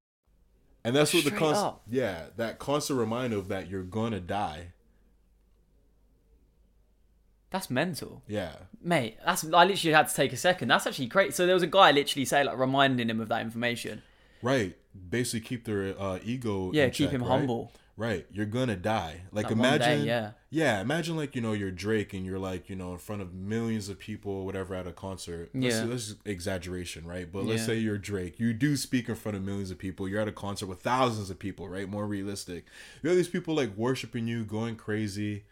[0.83, 1.83] And that's what the constant, up.
[1.89, 4.73] yeah, that constant reminder of that you're gonna die.
[7.51, 8.23] That's mental.
[8.27, 10.69] Yeah, Mate, that's I literally had to take a second.
[10.69, 11.35] That's actually great.
[11.35, 14.01] So there was a guy literally say like reminding him of that information.
[14.41, 14.75] right.
[15.09, 16.69] Basically, keep their uh, ego.
[16.73, 17.29] Yeah, in keep check, him right?
[17.29, 17.71] humble.
[18.01, 19.21] Right, you're gonna die.
[19.31, 20.31] Like, Like, one day, imagine, yeah.
[20.49, 23.31] yeah, imagine like you know you're Drake and you're like you know in front of
[23.31, 25.51] millions of people, whatever, at a concert.
[25.53, 25.83] Let's, Yeah.
[25.83, 27.31] let's exaggeration, right?
[27.31, 30.09] But let's say you're Drake, you do speak in front of millions of people.
[30.09, 31.87] You're at a concert with thousands of people, right?
[31.87, 32.65] More realistic.
[33.03, 35.43] You have these people like worshiping you, going crazy,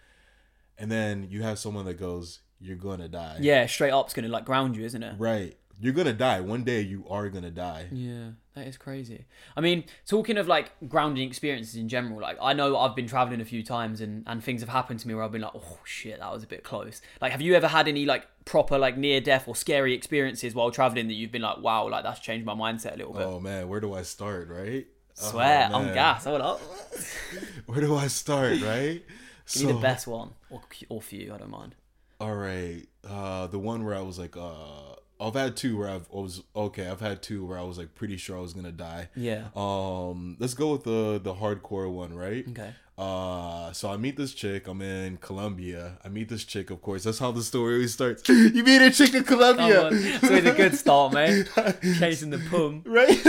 [0.76, 4.46] and then you have someone that goes, "You're gonna die." Yeah, straight up's gonna like
[4.46, 5.14] ground you, isn't it?
[5.20, 5.56] Right.
[5.82, 6.42] You're gonna die.
[6.42, 7.88] One day you are gonna die.
[7.92, 9.26] Yeah, that is crazy.
[9.56, 13.40] I mean, talking of like grounding experiences in general, like I know I've been traveling
[13.40, 15.80] a few times and and things have happened to me where I've been like, oh
[15.86, 17.02] shit, that was a bit close.
[17.22, 20.70] Like, have you ever had any like proper like near death or scary experiences while
[20.70, 23.24] traveling that you've been like, wow, like that's changed my mindset a little bit?
[23.24, 24.86] Oh man, where do I start, right?
[25.22, 26.26] Oh, Swear, I'm gas.
[26.26, 26.62] Hold up.
[27.66, 29.04] Where do I start, right?
[29.54, 31.34] Give me the best one, or or few.
[31.34, 31.76] I don't mind.
[32.20, 32.84] All right.
[33.08, 36.44] Uh the one where I was like uh I've had two where I've I was
[36.56, 39.10] okay, I've had two where I was like pretty sure I was to die.
[39.16, 39.48] Yeah.
[39.56, 42.46] Um let's go with the the hardcore one, right?
[42.50, 42.74] Okay.
[42.98, 45.98] Uh so I meet this chick, I'm in Colombia.
[46.06, 47.04] I meet this chick, of course.
[47.04, 48.28] That's how the story always starts.
[48.30, 49.88] you meet a chick in Colombia.
[49.88, 49.94] on.
[49.94, 51.50] It's always a good start, mate.
[52.00, 52.84] Chasing the pum.
[52.86, 53.20] right?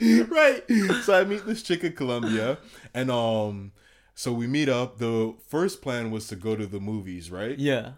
[0.30, 0.62] right.
[1.02, 2.58] So I meet this chick in Colombia,
[2.94, 3.72] and um,
[4.14, 4.98] so we meet up.
[4.98, 7.58] The first plan was to go to the movies, right?
[7.58, 7.92] Yeah.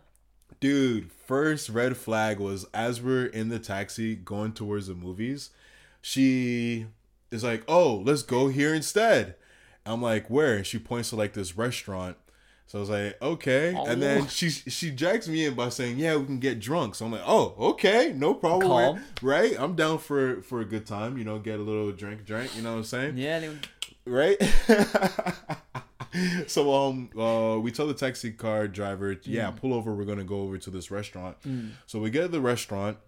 [0.63, 5.51] Dude, first red flag was as we're in the taxi going towards the movies,
[6.01, 6.87] she
[7.33, 9.35] is like, "Oh, let's go here instead."
[9.85, 12.17] I'm like, "Where?" And she points to like this restaurant.
[12.69, 13.87] So I was like, "Okay," Oh.
[13.87, 14.27] and then oh.
[14.29, 17.25] she she drags me in by saying, "Yeah, we can get drunk." So I'm like,
[17.27, 19.05] "Oh, okay, no problem." Calm.
[19.21, 19.57] Right?
[19.59, 21.19] I'm down for for a good time.
[21.19, 22.55] You know, get a little drink, drink.
[22.57, 23.17] You know what I'm saying?
[23.17, 23.41] Yeah.
[23.41, 23.57] little-
[24.07, 24.37] right?
[26.47, 30.41] so um uh we tell the taxi car driver, yeah, pull over, we're gonna go
[30.43, 31.37] over to this restaurant.
[31.87, 32.99] So we get to the restaurant,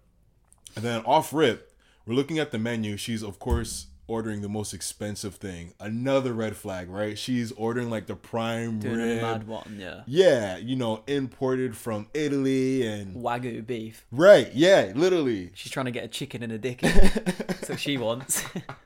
[0.75, 1.71] and then off rip,
[2.05, 2.97] we're looking at the menu.
[2.97, 5.73] She's of course ordering the most expensive thing.
[5.79, 7.17] Another red flag, right?
[7.17, 9.21] She's ordering like the prime Doing rib.
[9.21, 9.77] mad one.
[9.79, 10.03] Yeah.
[10.05, 14.05] Yeah, you know, imported from Italy and Wagyu beef.
[14.11, 15.49] right, yeah, literally.
[15.55, 16.81] She's trying to get a chicken and a dick.
[16.81, 18.43] That's what she wants.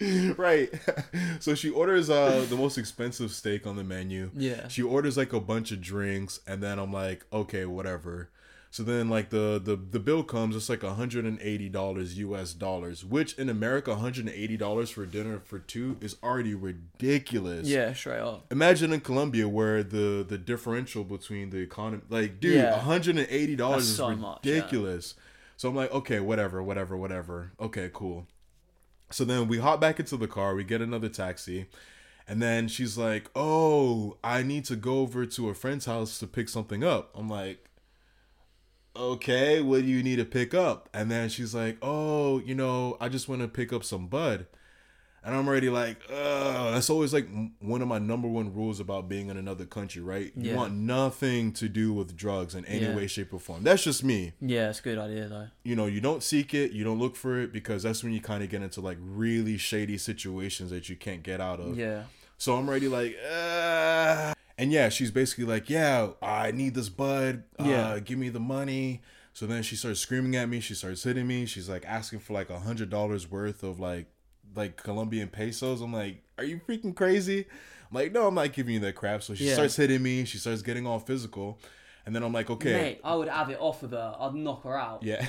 [0.36, 0.70] right.
[1.40, 4.30] So she orders uh the most expensive steak on the menu.
[4.34, 4.68] Yeah.
[4.68, 8.30] She orders like a bunch of drinks and then I'm like, okay, whatever.
[8.70, 13.48] So then like the the, the bill comes, it's like $180 US dollars, which in
[13.48, 17.68] America $180 for dinner for two is already ridiculous.
[17.68, 18.46] Yeah, straight up.
[18.50, 22.80] Imagine in Colombia where the the differential between the economy like dude, Yeah.
[22.80, 24.54] $180 That's is so much, yeah.
[24.54, 25.14] ridiculous.
[25.56, 27.52] So I'm like, okay, whatever, whatever, whatever.
[27.60, 28.26] Okay, cool.
[29.14, 31.66] So then we hop back into the car, we get another taxi,
[32.26, 36.26] and then she's like, "Oh, I need to go over to a friend's house to
[36.26, 37.64] pick something up." I'm like,
[38.96, 42.96] "Okay, what do you need to pick up?" And then she's like, "Oh, you know,
[43.00, 44.46] I just want to pick up some bud."
[45.26, 46.74] And I'm already like, Ugh.
[46.74, 47.26] that's always like
[47.60, 50.30] one of my number one rules about being in another country, right?
[50.36, 50.56] You Yeah.
[50.56, 52.94] want nothing to do with drugs in any Yeah.
[52.94, 53.62] way, shape, or form.
[53.62, 55.48] That's just me Yeah, it's a good idea though.
[55.64, 58.20] you know, you don't seek it, you don't look for it because that's when you
[58.20, 61.78] kind of get into like really shady situations that you can't get out of.
[61.78, 62.04] Yeah.
[62.36, 67.44] So I'm already like, uh and yeah, she's basically like, yeah, I need this bud.
[67.58, 67.98] Uh, Yeah.
[67.98, 69.02] give me the money.
[69.32, 70.60] So then she starts screaming at me.
[70.60, 71.44] She starts hitting me.
[71.46, 74.06] She's like asking for like a hundred dollars worth of like
[74.54, 75.80] like Colombian pesos.
[75.80, 77.40] I'm like, are you freaking crazy?
[77.90, 79.22] I'm like, no, I'm not giving you that crap.
[79.22, 79.54] So she Yeah.
[79.54, 80.24] starts hitting me.
[80.24, 81.58] She starts getting all physical.
[82.06, 82.72] And then I'm like, okay.
[82.74, 84.14] Mate, I would have it off with her.
[84.20, 85.02] I'd knock her out.
[85.02, 85.24] Yeah,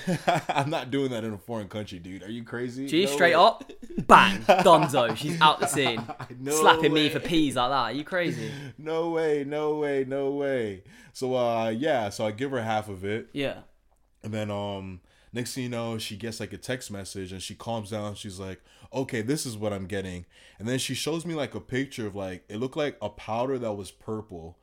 [0.49, 2.21] I'm not doing that in a foreign country, dude.
[2.23, 2.89] Are you crazy?
[2.89, 3.41] She No straight way.
[3.41, 3.71] up,
[4.05, 5.15] bang, Donzo.
[5.15, 6.03] She's out the scene.
[6.37, 7.73] No Slapping me for peas like that.
[7.75, 8.51] Are you crazy?
[8.77, 10.83] No way, no way, no way.
[11.13, 13.29] So uh yeah, so I give her half of it.
[13.31, 13.59] Yeah.
[14.21, 14.99] And then um
[15.31, 18.15] next thing you know, she gets like a text message and she calms down.
[18.15, 18.61] She's like,
[18.95, 20.25] "Okay, this is what I'm getting."
[20.57, 23.57] And then she shows me like a picture of like it looked like a powder
[23.59, 24.57] that was purple.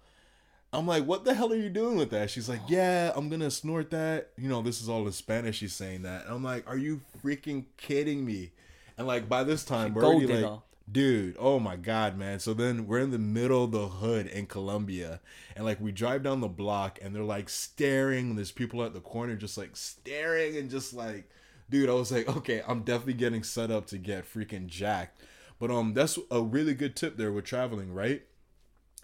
[0.73, 3.41] I'm like, "What the hell are you doing with that?" She's like, "Yeah, I'm going
[3.41, 6.25] to snort that." You know, this is all in Spanish she's saying that.
[6.25, 8.53] And I'm like, "Are you freaking kidding me?"
[8.97, 10.61] And like by this time, we're already like.
[10.91, 12.41] Dude, oh my god, man.
[12.41, 15.21] So then we're in the middle of the hood in Colombia
[15.55, 18.35] and like we drive down the block and they're like staring.
[18.35, 21.31] There's people at the corner just like staring and just like
[21.73, 25.21] dude, I was like, okay, I'm definitely getting set up to get freaking jacked.
[25.59, 28.23] But um that's a really good tip there with traveling, right?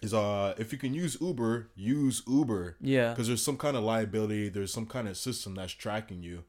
[0.01, 2.77] Is uh if you can use Uber, use Uber.
[2.79, 3.09] Yeah.
[3.09, 6.43] Because there's some kind of liability, there's some kind of system that's tracking you.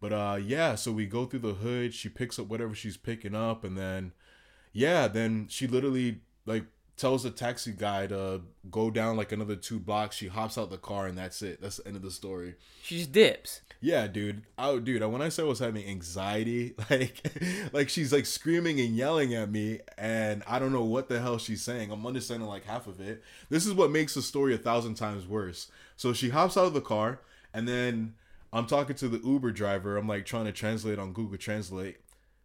[0.00, 3.34] But uh yeah, so we go through the hood, she picks up whatever she's picking
[3.34, 4.12] up, and then
[4.72, 6.64] yeah, then she literally like
[6.96, 8.40] tells the taxi guy to
[8.70, 10.16] go down like another two blocks.
[10.16, 11.60] She hops out the car and that's it.
[11.60, 12.54] That's the end of the story.
[12.82, 13.60] She just dips.
[13.80, 14.42] Yeah, dude.
[14.58, 15.04] Oh, dude.
[15.04, 17.30] When I said I was having anxiety, like,
[17.72, 21.38] like she's like screaming and yelling at me, and I don't know what the hell
[21.38, 21.90] she's saying.
[21.90, 23.22] I'm understanding like half of it.
[23.50, 25.70] This is what makes the story a thousand times worse.
[25.96, 27.20] So she hops out of the car,
[27.52, 28.14] and then
[28.52, 29.96] I'm talking to the Uber driver.
[29.96, 31.98] I'm like trying to translate on Google Translate.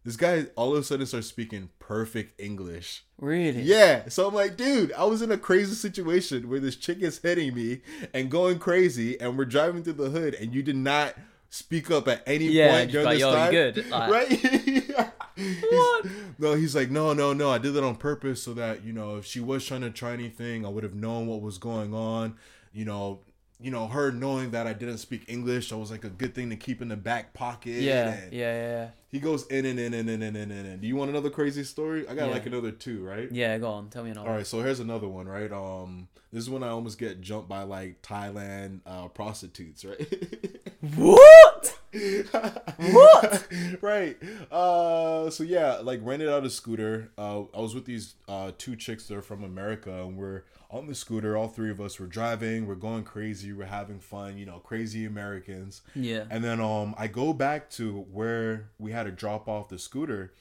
[0.04, 3.04] This guy all of a sudden starts speaking perfect English.
[3.18, 3.62] Really?
[3.62, 4.08] Yeah.
[4.08, 7.54] So I'm like, dude, I was in a crazy situation where this chick is hitting
[7.54, 7.82] me
[8.12, 11.14] and going crazy, and we're driving through the hood, and you did not
[11.50, 13.50] speak up at any Yeah, point during like, this "Yo, time.
[13.52, 15.12] good?" Like- right?
[15.34, 16.06] What?
[16.38, 17.50] no, he's like, no, no, no.
[17.50, 20.12] I did that on purpose so that you know, if she was trying to try
[20.12, 22.36] anything, I would have known what was going on.
[22.72, 23.20] You know.
[23.60, 26.50] You know, her knowing that I didn't speak English, that was like a good thing
[26.50, 27.74] to keep in the back pocket.
[27.80, 30.80] Yeah, and yeah, yeah, He goes in and in and in and in and in.
[30.80, 32.08] Do you want another crazy story?
[32.08, 32.32] I got Yeah.
[32.32, 33.30] like another two, right?
[33.30, 33.56] yeah.
[33.58, 34.26] Go on, tell me another.
[34.28, 35.52] All right, so here's another one, right?
[35.52, 40.00] Um, this is when I almost get jumped by like Thailand uh, prostitutes, right?
[40.96, 41.51] What?
[41.92, 43.48] What?
[43.82, 44.16] right.
[44.50, 47.10] Uh, so yeah, like rented out a scooter.
[47.18, 50.86] Uh, I was with these uh two chicks that are from America, and we're on
[50.86, 51.36] the scooter.
[51.36, 52.66] All three of us were driving.
[52.66, 53.52] We're going crazy.
[53.52, 54.38] We're having fun.
[54.38, 55.82] You know, crazy Americans.
[55.94, 56.24] Yeah.
[56.30, 60.32] And then um, I go back to where we had to drop off the scooter.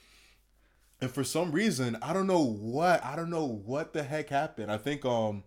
[1.01, 4.71] And for some reason, I don't know what, I don't know what the heck happened.
[4.71, 5.43] I think um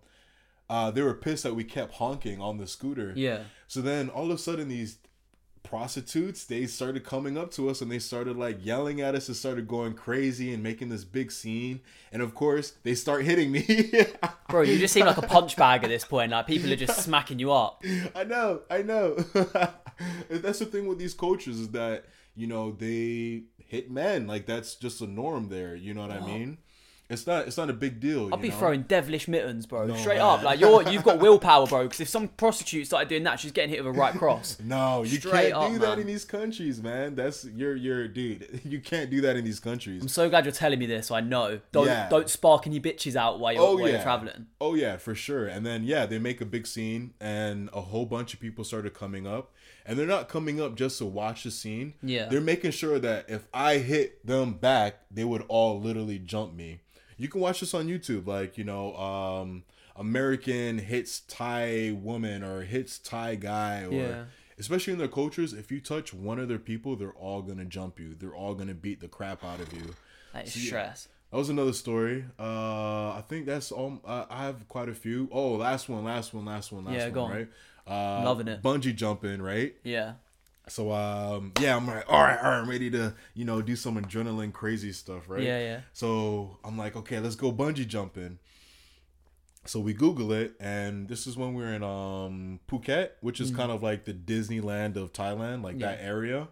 [0.69, 3.13] uh they were pissed that we kept honking on the scooter.
[3.15, 3.45] Yeah.
[3.69, 4.99] So then all of a sudden these
[5.65, 9.37] prostitutes, they started coming up to us and they started like yelling at us and
[9.37, 11.81] started going crazy and making this big scene.
[12.13, 13.93] And of course, they start hitting me.
[14.49, 16.31] Bro, you just seem like a punch bag at this point.
[16.31, 17.83] Like people are just smacking you up.
[18.15, 19.15] I know, I know.
[20.31, 22.05] that's the thing with these cultures is that
[22.37, 25.75] you know they hit men like that's just a norm there.
[25.75, 26.59] You know what I mean?
[27.11, 27.47] It's not.
[27.47, 28.31] It's not a big deal.
[28.33, 28.55] I'd be know?
[28.57, 29.87] throwing devilish mittens, bro.
[29.87, 30.23] No, Straight man.
[30.27, 31.83] up, like you're you've got willpower, bro.
[31.83, 34.57] Because if some prostitute started doing that, she's getting hit with a right cross.
[34.65, 36.01] No, you Straight can't up, do that man.
[36.01, 37.15] in these countries, man.
[37.15, 38.61] That's you're you're dude.
[38.65, 40.01] You can't do that in these countries.
[40.01, 41.09] I'm so glad you're telling me this.
[41.09, 41.61] So I know.
[41.73, 42.09] Don't Yeah.
[42.09, 44.47] don't spark any bitches out while you're Oh while yeah, you're traveling.
[44.59, 45.47] Oh yeah, for sure.
[45.47, 48.95] And then yeah, they make a big scene, and a whole bunch of people started
[48.95, 49.53] coming up,
[49.87, 51.95] and they're not coming up just to watch the scene.
[52.03, 52.27] Yeah.
[52.27, 56.81] they're making sure that if I hit them back, they would all literally jump me.
[57.17, 59.65] You can watch this on YouTube, like you know, um,
[59.97, 64.25] American hits Thai woman or hits Thai guy, or Yeah.
[64.59, 67.99] especially in their cultures, if you touch one of their people, they're all gonna jump
[68.01, 68.15] you.
[68.15, 69.95] They're all gonna beat the crap out of you.
[70.33, 71.09] That is stress.
[71.31, 72.25] That was another story.
[72.39, 74.01] Uh, I think that's all.
[74.05, 75.29] Uh, I have quite a few.
[75.33, 77.13] Oh, last one, last one, last one, last Yeah, one.
[77.13, 77.49] go on.
[77.87, 78.63] Uh, Loving it.
[78.63, 79.75] Bungee jumping, right?
[79.83, 80.15] Yeah.
[80.69, 83.77] So, um, yeah, I'm like, all right, all right, I'm ready to, you know, do
[83.77, 85.43] some adrenaline crazy stuff, right?
[85.43, 85.81] Yeah, yeah.
[85.93, 88.39] So I'm like, okay, let's go bungee jumping.
[89.67, 93.51] So we Google it, and this is when we were in um Phuket, which is
[93.51, 96.07] kind of like the Disneyland of Thailand, like that Mm-hmm.
[96.09, 96.49] Area.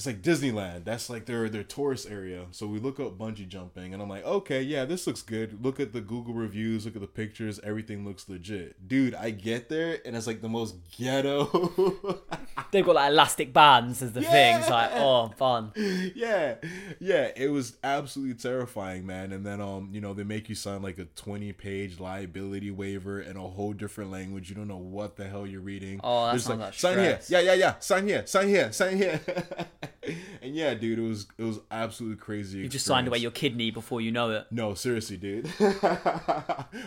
[0.00, 0.86] It's like Disneyland.
[0.86, 2.46] That's like their their tourist area.
[2.52, 5.62] So we look up bungee jumping, and I'm like, okay, yeah, this looks good.
[5.62, 6.86] Look at the Google reviews.
[6.86, 7.60] Look at the pictures.
[7.62, 9.14] Everything looks legit, dude.
[9.14, 12.22] I get there, and it's like the most ghetto.
[12.70, 14.56] They've got like elastic bands as the thing.
[14.56, 15.72] It's like, oh, fun.
[15.76, 16.54] yeah,
[16.98, 19.32] yeah, it was absolutely terrifying, man.
[19.32, 23.36] And then, um, you know, they make you sign like a twenty-page liability waiver in
[23.36, 24.48] a whole different language.
[24.48, 26.00] You don't know what the hell you're reading.
[26.02, 28.72] Oh, that There's sounds like, like sign here, yeah, yeah, yeah, sign here, sign here,
[28.72, 29.20] sign here.
[30.42, 32.58] and yeah, dude, it was it was absolutely crazy.
[32.58, 34.46] You just signed away your kidney before you know it.
[34.50, 35.46] No, seriously, dude.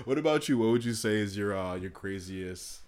[0.05, 0.57] what about you?
[0.57, 2.81] What would you say is your uh your craziest?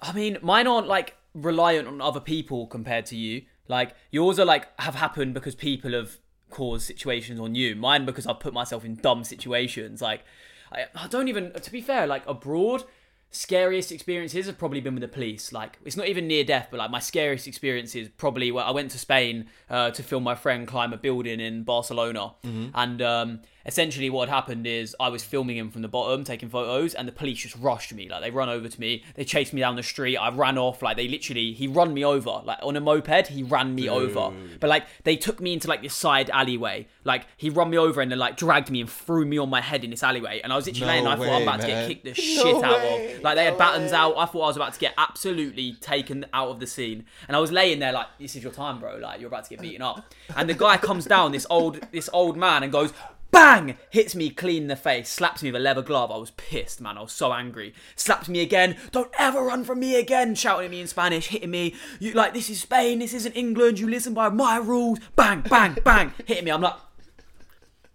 [0.00, 3.42] I mean, mine aren't like reliant on other people compared to you.
[3.68, 6.18] Like yours are like have happened because people have
[6.50, 7.76] caused situations on you.
[7.76, 10.00] Mine because I've put myself in dumb situations.
[10.00, 10.24] Like
[10.72, 11.52] I, I don't even.
[11.52, 12.84] To be fair, like abroad,
[13.30, 15.52] scariest experiences have probably been with the police.
[15.52, 18.50] Like it's not even near death, but like my scariest experiences probably.
[18.52, 22.34] Well, I went to Spain uh, to film my friend climb a building in Barcelona,
[22.74, 26.48] and um, essentially what had happened is I was filming him from the bottom, taking
[26.48, 28.08] photos, and the police just rushed me.
[28.08, 30.16] Like they run over to me, they chased me down the street.
[30.16, 30.82] I ran off.
[30.82, 32.40] Like they literally, he run me over.
[32.44, 34.32] Like on a moped, he ran me over.
[34.58, 36.88] But like they took me into like this side alleyway.
[37.04, 39.60] Like he run me over and then like dragged me and threw me on my
[39.60, 40.40] head in this alleyway.
[40.42, 41.04] And I was literally No laying.
[41.04, 42.80] there, I thought I'm way, about to get kicked the No shit out
[43.16, 43.22] of.
[43.22, 43.98] Like they had No batons way.
[43.98, 44.16] out.
[44.16, 47.04] I thought I was about to get absolutely taken out of the scene.
[47.28, 48.96] And I was laying there like, this is your time, bro.
[48.96, 50.14] Like you're about to get beaten up.
[50.34, 52.92] And the guy comes down, this old this old man, and goes.
[53.30, 53.76] Bang!
[53.90, 56.10] Hits me clean in the face, slaps me with a leather glove.
[56.10, 56.96] I was pissed, man.
[56.96, 57.74] I was so angry.
[57.94, 58.76] Slaps me again.
[58.90, 60.34] Don't ever run from me again.
[60.34, 61.74] Shouting at me in Spanish, hitting me.
[62.00, 63.00] You like this is Spain.
[63.00, 63.78] This isn't England.
[63.78, 64.98] You listen by my rules.
[65.14, 66.12] Bang, bang, bang.
[66.24, 66.50] Hitting me.
[66.50, 66.74] I'm like,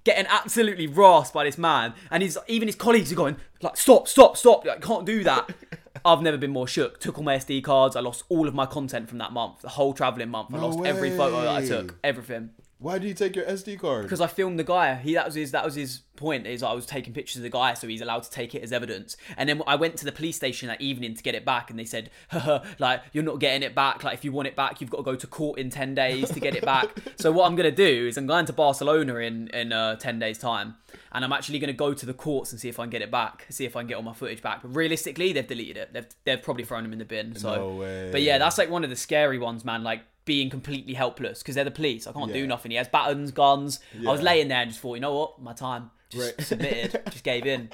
[0.04, 4.08] getting absolutely rasped by this man, and his even his colleagues are going like, "Stop,
[4.08, 4.66] stop, stop!
[4.66, 5.50] Like, can't do that."
[6.06, 7.00] I've never been more shook.
[7.00, 7.96] Took all my SD cards.
[7.96, 10.50] I lost all of my content from that month, the whole traveling month.
[10.54, 12.50] I No lost every photo that I took, everything,
[12.84, 14.04] Why did you take your SD card?
[14.04, 14.96] because I filmed the guy.
[14.96, 16.46] He that was his that was his point.
[16.46, 18.74] Is I was taking pictures of the guy, so he's allowed to take it as
[18.74, 19.16] evidence.
[19.38, 21.80] And then I went to the police station that evening to get it back, and
[21.80, 22.10] they said,
[22.80, 24.04] like you're not getting it back.
[24.04, 26.30] Like if you want it back, you've got to go to court in ten days
[26.32, 26.90] to get it back.
[27.16, 30.38] so what I'm gonna do is I'm going to Barcelona in in uh, ten days
[30.38, 30.76] time,
[31.14, 33.12] and I'm actually gonna go to the courts and see if I can get it
[33.12, 34.62] back, see if I can get all my footage back.
[34.62, 35.94] But realistically, they've deleted it.
[35.94, 37.34] They've they've probably thrown them in the bin.
[37.36, 38.10] So, No way.
[38.12, 39.84] but yeah, that's like one of the scary ones, man.
[39.86, 42.08] Like being completely helpless because they're the police.
[42.08, 42.72] I can't do nothing.
[42.72, 43.80] He has batons, guns.
[44.00, 45.92] I was laying there and just thought, you know what, my time.
[46.10, 46.46] Just Right.
[46.46, 47.70] submitted, just gave in.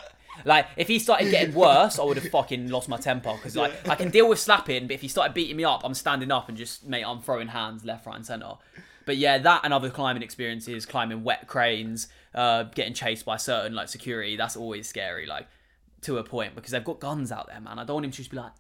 [0.46, 3.88] Like if he started getting worse, I would have fucking lost my temper because like
[3.90, 6.48] I can deal with slapping, but if he started beating me up, I'm standing up
[6.48, 8.54] and just mate, I'm throwing hands left, right, and center.
[9.06, 13.74] But yeah, that and other climbing experiences, climbing wet cranes, uh, getting chased by certain
[13.74, 15.26] like security, that's always scary.
[15.26, 15.48] Like
[16.02, 17.78] to a point because they've got guns out there, man.
[17.80, 18.54] I don't want him to just be like,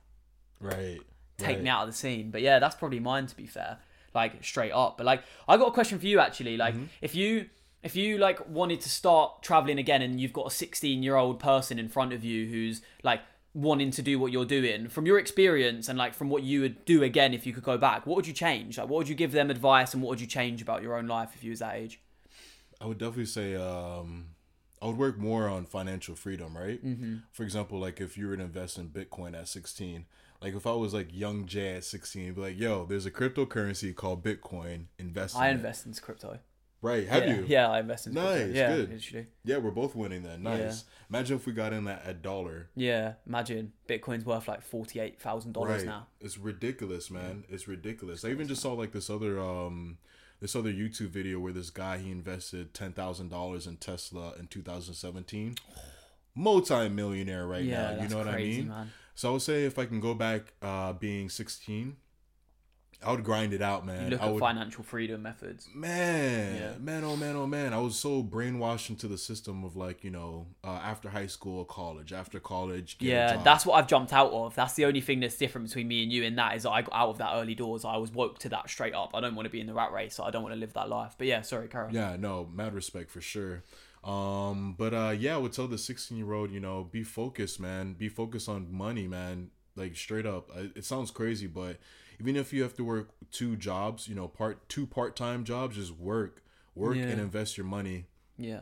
[0.59, 0.99] right.
[1.39, 1.63] Take right.
[1.63, 2.31] me out of the scene.
[2.31, 3.77] But yeah, that's probably mine to be fair.
[4.13, 4.97] Like straight up.
[4.97, 6.57] But like I got a question for you actually.
[6.57, 6.85] Like Mm-hmm.
[7.01, 7.49] if you
[7.81, 11.39] if you like wanted to start traveling again and you've got a 16 year old
[11.39, 13.21] person in front of you who's like
[13.53, 16.85] wanting to do what you're doing from your experience and like from what you would
[16.85, 19.15] do again if you could go back what would you change like what would you
[19.15, 21.59] give them advice and what would you change about your own life if you was
[21.59, 21.99] that age
[22.81, 24.27] I would definitely say um,
[24.81, 26.83] I would work more on financial freedom, right?
[26.83, 27.17] Mm-hmm.
[27.31, 30.05] For example, like if you were to invest in Bitcoin at 16,
[30.41, 33.93] like if I was like young Jay at 16, be like, yo, there's a cryptocurrency
[33.95, 34.85] called Bitcoin.
[34.97, 35.35] Invest.
[35.35, 35.51] In i it.
[35.55, 36.39] invest in crypto
[36.81, 37.05] Right?
[37.09, 37.45] Have yeah, you?
[37.45, 38.29] yeah i invest in crypto.
[38.47, 38.89] Nice, yeah good.
[38.89, 40.43] literally Yeah, we're both winning then.
[40.43, 40.85] Nice.
[41.09, 42.69] Imagine if we got in that at a dollar.
[42.73, 47.43] yeah imagine bitcoin's worth like $48000 now It's ridiculous, man.
[47.49, 48.23] It's ridiculous.
[48.23, 49.97] I even just saw like this other um
[50.39, 54.47] this other YouTube video where this guy he invested ten thousand dollars in Tesla in
[54.47, 55.55] 2017,
[56.35, 58.03] multi-millionaire right Yeah, now.
[58.03, 58.69] You know what I crazy, mean?
[58.69, 58.91] man.
[59.19, 61.97] So I would say if I can go back, uh, being 16,
[63.05, 64.05] I would grind it out, man.
[64.05, 65.67] You look I at would, financial freedom methods.
[65.75, 66.77] man, Yeah.
[66.79, 67.73] man, oh man, oh man.
[67.73, 71.65] I was so brainwashed into the system of like you know, uh, after high school,
[71.65, 72.97] college, after college.
[72.97, 74.55] get a Yeah, that's what I've jumped out of.
[74.55, 76.81] That's the only thing that's different between me and you in that is that I
[76.81, 77.83] got out of that early doors.
[77.83, 79.11] I was woke to that straight up.
[79.13, 80.15] I don't want to be in the rat race.
[80.15, 81.15] So I don't want to live that life.
[81.17, 81.93] But yeah, sorry, Carol.
[81.93, 83.63] Yeah, no, mad respect for sure.
[84.03, 87.59] Um, but uh, yeah, I would tell the 16 year old, you know, be focused,
[87.59, 87.93] man.
[87.93, 89.49] Be focused on money, man.
[89.75, 90.49] Like straight up.
[90.75, 91.77] It sounds crazy, but
[92.19, 95.75] even if you have to work two jobs, you know, part two part time jobs,
[95.75, 96.43] just work,
[96.75, 97.03] work Yeah.
[97.03, 98.05] and invest your money.
[98.37, 98.61] Yeah.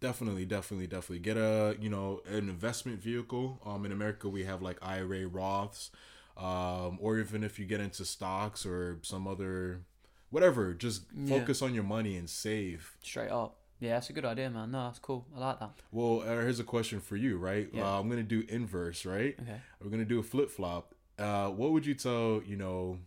[0.00, 3.60] Definitely, definitely, definitely get a you know an investment vehicle.
[3.64, 5.90] Um, in America we have like IRA, Roths,
[6.36, 9.82] um, or even if you get into stocks or some other,
[10.30, 11.38] whatever, just Yeah.
[11.38, 12.96] focus on your money and save.
[13.04, 13.58] Straight up.
[13.82, 14.70] Yeah, that's a good idea, man.
[14.70, 15.26] No, that's cool.
[15.36, 15.70] I like that.
[15.90, 17.68] Well, uh, here's a question for you, right?
[17.72, 17.84] Yeah.
[17.84, 19.34] Uh, I'm gonna do inverse, right?
[19.42, 19.60] Okay.
[19.82, 20.94] We're gonna do a flip flop.
[21.18, 22.98] Uh, what would you tell you know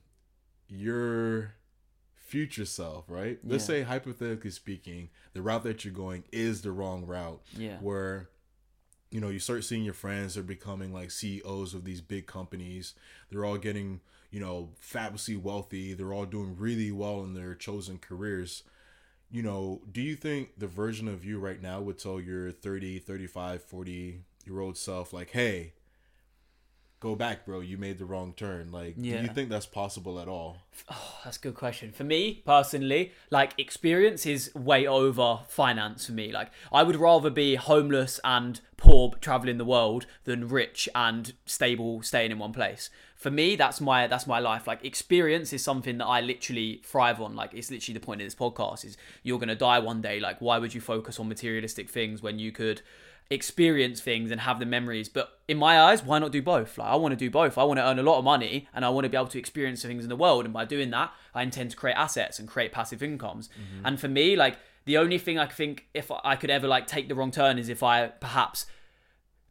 [0.68, 1.54] your
[2.14, 3.40] future self, right?
[3.42, 3.68] Let's Yeah.
[3.68, 7.42] say hypothetically speaking, the route that you're going is the wrong route.
[7.56, 7.78] Yeah.
[7.80, 8.30] Where
[9.12, 12.96] you know you start seeing your friends they're becoming like CEOs of these big companies.
[13.30, 15.94] They're all getting you know fabulously wealthy.
[15.94, 18.64] They're all doing really well in their chosen careers
[19.36, 23.00] you know, do you think the version of you right now would tell your 30,
[23.00, 25.74] 35, 40 year old self, like, hey,
[27.02, 28.72] go back, bro, you made the wrong turn?
[28.72, 30.60] Like, do you think that's possible at all?
[30.90, 31.92] Oh, that's a good question.
[31.92, 36.32] For me personally, like experience is way over finance for me.
[36.32, 42.02] Like I would rather be homeless and poor traveling the world than rich and stable
[42.02, 42.90] staying in one place.
[43.26, 44.68] For me, that's my that's my life.
[44.68, 47.36] Like experience is something that I literally thrive on.
[47.36, 50.20] Like it's literally the point of this podcast is you're gonna die one day.
[50.20, 52.84] Like why would you focus on materialistic things when you could
[53.32, 55.10] experience things and have the memories.
[55.10, 56.78] But in my eyes, why not do both?
[56.78, 57.58] Like I want to do both.
[57.58, 59.40] I want to earn a lot of money and I want to be able to
[59.40, 60.46] experience the things in the world.
[60.46, 63.48] And by doing that, I intend to create assets and create passive incomes.
[63.48, 63.88] Mm-hmm.
[63.88, 67.10] And for me, like the only thing I think if I could ever like take
[67.10, 68.68] the wrong turn is if I perhaps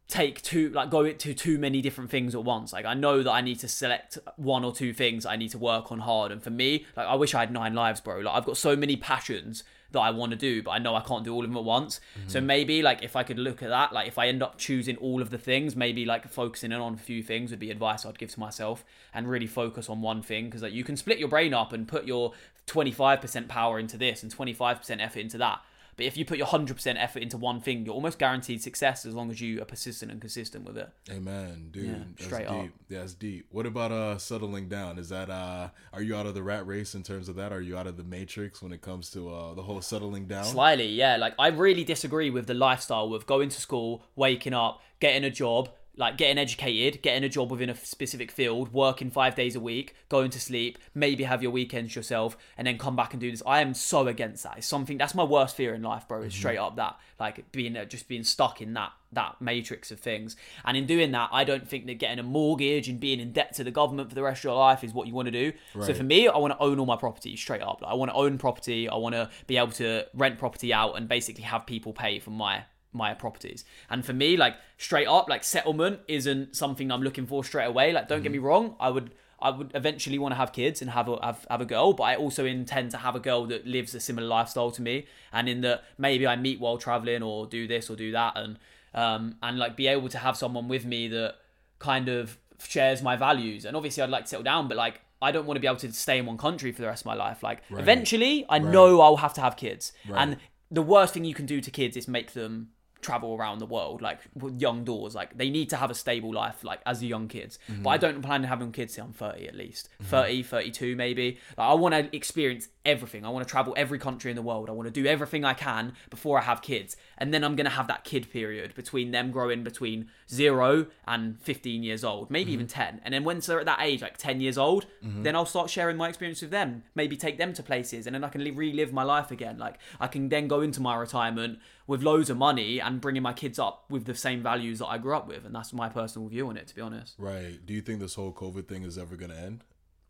[0.06, 2.72] take too like go into too many different things at once.
[2.72, 5.58] Like i know that i need to select one or two things i need to
[5.58, 6.30] work on hard.
[6.30, 8.20] And for me like i wish i had nine lives bro.
[8.20, 11.00] Like i've got so many passions that i want to do but i know i
[11.00, 12.00] can't do all of them at once.
[12.18, 12.28] Mm-hmm.
[12.28, 14.96] So maybe like if i could look at that like if i end up choosing
[14.98, 18.04] all of the things maybe like focusing in on a few things would be advice
[18.04, 18.84] i'd give to myself
[19.14, 20.46] and really focus on one thing.
[20.46, 22.32] Because like you can split your brain up and put your
[22.66, 25.60] 25% power into this and 25% effort into that
[25.96, 29.14] but if you put your 100% effort into one thing, you're almost guaranteed success as
[29.14, 30.88] long as you are persistent and consistent with it.
[31.10, 31.84] Amen, dude.
[31.84, 32.50] Yeah, that's straight deep.
[32.50, 32.68] up.
[32.88, 33.46] Yeah, that's deep.
[33.50, 34.98] What about uh settling down?
[34.98, 37.52] Is that uh are you out of the rat race in terms of that?
[37.52, 40.44] Are you out of the matrix when it comes to uh the whole settling down?
[40.44, 41.16] Slightly, yeah.
[41.16, 45.30] Like, I really disagree with the lifestyle of going to school, waking up, getting a
[45.30, 49.60] job, like getting educated, getting a job within a specific field, working five days a
[49.60, 53.30] week, going to sleep, maybe have your weekends yourself, and then come back and do
[53.30, 53.42] this.
[53.46, 54.58] I am so against that.
[54.58, 56.22] It's something that's my worst fear in life, bro.
[56.22, 60.00] Is straight up that, like being uh, just being stuck in that that matrix of
[60.00, 60.36] things.
[60.64, 63.54] And in doing that, I don't think that getting a mortgage and being in debt
[63.54, 65.52] to the government for the rest of your life is what you want to do.
[65.86, 67.80] So for me, I want to own all my property straight up.
[67.80, 68.88] Like, I want to own property.
[68.88, 72.30] I want to be able to rent property out and basically have people pay for
[72.30, 72.64] my
[72.94, 73.64] my properties.
[73.90, 77.92] And for me, like straight up, like settlement isn't something I'm looking for straight away.
[77.92, 79.10] Like, don't get me wrong, I would.
[79.42, 82.04] I would eventually want to have kids and have a have, have a girl, but
[82.04, 85.48] I also intend to have a girl that lives a similar lifestyle to me, and
[85.50, 88.58] in that maybe I meet while traveling or do this or do that, and
[88.94, 91.34] um and like be able to have someone with me that
[91.78, 93.66] kind of shares my values.
[93.66, 95.80] And obviously, I'd like to settle down, but like I don't want to be able
[95.80, 97.42] to stay in one country for the rest of my life.
[97.42, 100.38] Like eventually, I know I'll have to have kids, and
[100.70, 102.70] the worst thing you can do to kids is make them
[103.04, 106.32] travel around the world like with young doors like they need to have a stable
[106.32, 107.58] life like as young kids.
[107.68, 107.88] But mm-hmm.
[107.88, 109.90] i don't plan on having kids till i'm 30 at least.
[110.02, 110.10] Mm-hmm.
[110.10, 111.38] 30 32 maybe.
[111.56, 113.24] Like, i want to experience everything.
[113.24, 114.68] I want to travel every country in the world.
[114.68, 116.96] I want to do everything i can before i have kids.
[117.18, 121.40] And then i'm going to have that kid period between them growing between 0 and
[121.40, 122.80] 15 years old maybe even mm-hmm.
[122.80, 125.22] 10 and then once they're at that age like 10 years old mm-hmm.
[125.22, 128.24] then i'll start sharing my experience with them maybe take them to places and then
[128.24, 129.58] i can li- relive my life again.
[129.58, 133.32] Like i can then go into my retirement with loads of money and bringing my
[133.32, 136.28] kids up with the same values that i grew up with and that's my personal
[136.28, 137.14] view on it to be honest.
[137.18, 137.64] Right.
[137.64, 139.64] Do you think this whole COVID thing is ever gonna end?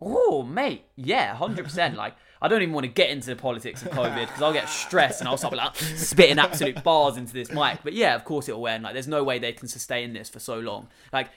[0.07, 1.97] Oh, mate, yeah, hundred percent.
[2.05, 4.69] Like, I don't even want to get into the politics of COVID because I'll get
[4.69, 7.79] stressed and I'll start like spitting absolute bars into this mic.
[7.83, 8.85] But yeah, of course it'll end.
[8.85, 10.89] Like, there's no way they can sustain this for so long.
[11.13, 11.31] Like,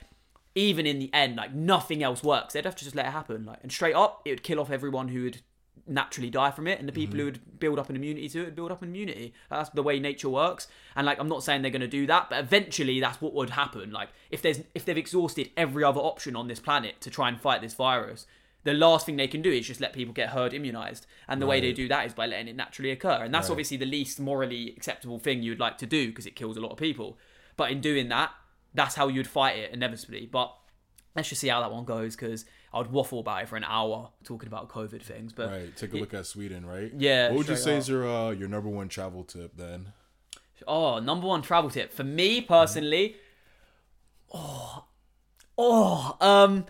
[0.54, 2.52] even in the end, like nothing else works.
[2.52, 3.46] They'd have to just let it happen.
[3.46, 5.40] Like, and straight up, it would kill off everyone who would
[5.86, 7.18] naturally die from it, and the people Mm-hmm.
[7.20, 9.32] who would build up an immunity to it would build up an immunity.
[9.48, 10.68] That's the way nature works.
[10.94, 13.50] And like, I'm not saying they're going to do that, but eventually that's what would
[13.50, 13.92] happen.
[13.92, 17.40] Like, if there's if they've exhausted every other option on this planet to try and
[17.40, 18.26] fight this virus,
[18.64, 21.06] the last thing they can do is just let people get herd immunized.
[21.28, 23.22] And the way they do that is by letting it naturally occur.
[23.24, 23.52] And that's Right.
[23.52, 26.72] obviously the least morally acceptable thing you'd like to do because it kills a lot
[26.72, 27.18] of people.
[27.56, 28.30] But in doing that,
[28.74, 30.26] that's how you'd fight it inevitably.
[30.26, 30.54] But
[31.16, 33.64] let's just see how that one goes because I would waffle about it for an
[33.64, 35.32] hour talking about COVID things.
[35.32, 35.76] But Right.
[35.76, 36.92] Take a look at Sweden, right?
[36.96, 37.78] Yeah, What would you say up.
[37.78, 39.92] is your uh, your number one travel tip then?
[40.66, 43.16] Oh, number one travel tip for me personally.
[44.34, 44.84] Oh,
[45.56, 46.66] oh, um,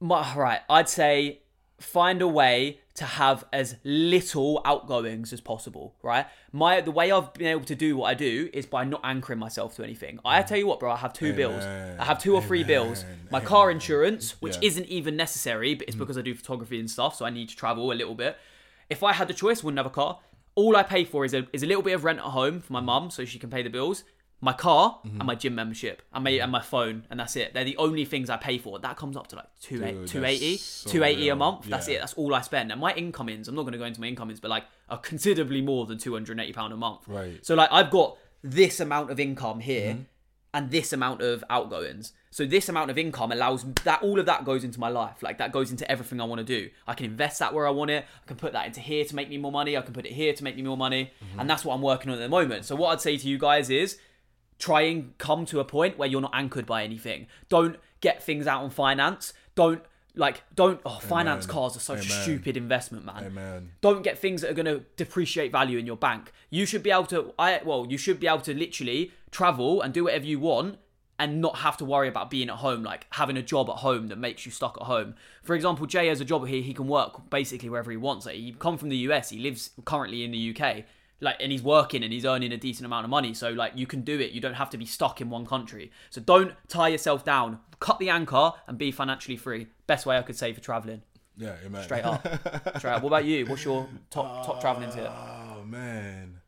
[0.00, 0.60] my, right.
[0.68, 1.40] I'd say
[1.78, 5.94] find a way to have as little outgoings as possible.
[6.02, 6.26] Right.
[6.52, 9.38] My the way I've been able to do what I do is by not anchoring
[9.38, 10.18] myself to anything.
[10.24, 10.90] I tell you what, bro.
[10.92, 11.62] I have two bills.
[11.62, 13.04] I have two or three bills.
[13.04, 13.28] Amen.
[13.30, 14.60] My car insurance, which Yeah.
[14.60, 14.66] Mm.
[14.66, 17.56] isn't even necessary, but it's because I do photography and stuff, so I need to
[17.56, 18.38] travel a little bit.
[18.88, 20.20] If I had the choice, wouldn't have a car.
[20.54, 22.72] All I pay for is a is a little bit of rent at home for
[22.72, 24.04] my mum, so she can pay the bills.
[24.40, 25.20] My car Mm-hmm.
[25.20, 27.54] and my gym membership and my and my phone, and that's it.
[27.54, 28.78] They're the only things I pay for.
[28.78, 31.64] That comes up to like two Dude, 280, so 280 a month.
[31.66, 32.00] That's it.
[32.00, 32.70] That's all I spend.
[32.70, 35.62] And my incomings, I'm not going to go into my incomings, but like are considerably
[35.62, 37.00] more than 280 pound a month.
[37.08, 37.44] Right.
[37.44, 40.02] So like I've got this amount of income here Mm-hmm.
[40.54, 42.12] and this amount of outgoings.
[42.30, 45.22] So this amount of income allows that all of that goes into my life.
[45.22, 46.68] Like that goes into everything I want to do.
[46.86, 48.04] I can invest that where I want it.
[48.22, 49.76] I can put that into here to make me more money.
[49.76, 51.12] I can put it here to make me more money.
[51.24, 51.40] Mm-hmm.
[51.40, 52.66] And that's what I'm working on at the moment.
[52.66, 53.98] So what I'd say to you guys is
[54.58, 57.26] try and come to a point where you're not anchored by anything.
[57.48, 59.32] Don't get things out on finance.
[59.54, 59.82] Don't
[60.18, 62.22] like don't oh finance cars are such a Amen.
[62.22, 63.24] stupid investment, man.
[63.24, 63.72] Amen.
[63.80, 66.32] Don't get things that are going to depreciate value in your bank.
[66.48, 69.92] You should be able to I well, you should be able to literally travel and
[69.92, 70.78] do whatever you want
[71.18, 74.08] and not have to worry about being at home like having a job at home
[74.08, 75.14] that makes you stuck at home.
[75.42, 78.26] For example, Jay has a job here, he can work basically wherever he wants.
[78.26, 80.84] He come from the US, he lives currently in the UK.
[81.20, 83.32] Like and he's working and he's earning a decent amount of money.
[83.34, 84.32] So like you can do it.
[84.32, 85.90] You don't have to be stuck in one country.
[86.10, 87.60] So don't tie yourself down.
[87.80, 89.68] Cut the anchor and be financially free.
[89.86, 91.02] Best way I could say for traveling.
[91.38, 91.82] Yeah, amen.
[91.84, 92.22] Straight up.
[92.78, 93.02] Straight up.
[93.02, 93.46] What about you?
[93.46, 95.10] What's your top top traveling tip?
[95.10, 96.40] Oh man,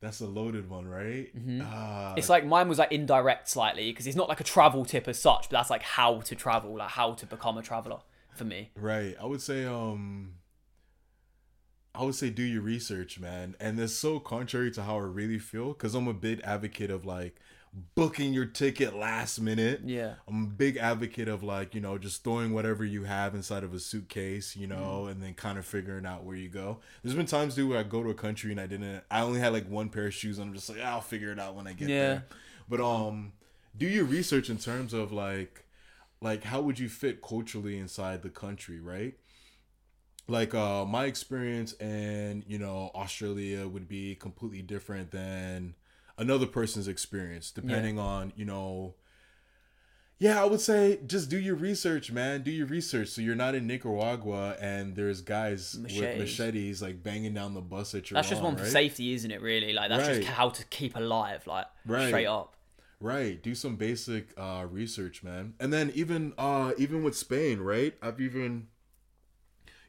[0.00, 1.34] that's a loaded one, right?
[1.36, 1.62] Mm-hmm.
[1.64, 5.08] Ah, It's like mine was like indirect slightly because it's not like a travel tip
[5.08, 7.98] as such, but that's like how to travel, like how to become a traveler
[8.34, 8.70] for me.
[8.76, 9.14] right.
[9.20, 10.34] I would say, um,
[11.94, 13.54] I would say do your research, man.
[13.60, 17.04] And it's so contrary to how I really feel because I'm a big advocate of
[17.04, 17.36] like
[17.94, 19.80] booking your ticket last minute.
[19.84, 20.14] Yeah.
[20.28, 23.74] I'm a big advocate of like, you know, just throwing whatever you have inside of
[23.74, 25.08] a suitcase, you know, Mm-hmm.
[25.10, 26.78] and then kind of figuring out where you go.
[27.02, 29.40] There's been times, dude, where I go to a country and I didn't, I only
[29.40, 31.66] had like one pair of shoes and I'm just like, I'll figure it out when
[31.66, 32.06] I get Yeah.
[32.08, 32.24] there.
[32.68, 33.32] But, um,
[33.76, 35.64] do your research in terms of like,
[36.20, 39.14] like how would you fit culturally inside the country, right?
[40.26, 45.74] Like, uh, my experience in, you know, Australia would be completely different than
[46.16, 48.94] another person's experience, depending on, you know,
[50.18, 52.42] yeah, I would say just do your research, man.
[52.42, 53.08] Do your research.
[53.08, 56.18] So you're not in Nicaragua and there's guys with Machetes.
[56.18, 58.70] machetes like banging down the bus that you're That's just on, one for right?
[58.70, 59.40] safety, isn't it?
[59.42, 60.16] Really, like that's Right.
[60.16, 62.06] just how to keep alive, like Right.
[62.08, 62.54] straight up.
[63.00, 63.42] Right.
[63.42, 65.54] Do some basic uh research, man.
[65.60, 67.94] And then even uh even with Spain, right?
[68.02, 68.68] I've even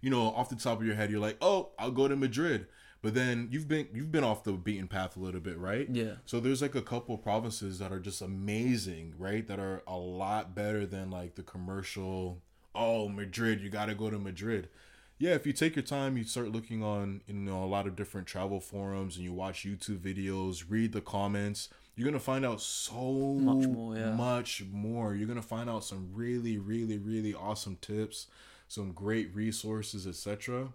[0.05, 2.67] you know, off the top of your head, you're like, oh, I'll go to Madrid.
[3.01, 5.87] But then you've been you've been off the beaten path a little bit, right?
[5.89, 6.17] Yeah.
[6.27, 9.47] So there's like a couple provinces that are just amazing, right?
[9.47, 12.43] That are a lot better than like the commercial.
[12.75, 14.69] Oh, Madrid, you got to go to Madrid.
[15.17, 17.95] Yeah, if you take your time, you start looking on you know a lot of
[17.95, 21.69] different travel forums and you watch YouTube videos, read the comments.
[21.95, 24.13] You're gonna find out so Much more, yeah.
[24.13, 25.15] much more.
[25.15, 28.27] You're gonna find out some really, really, really awesome tips,
[28.67, 30.69] some great resources, etc.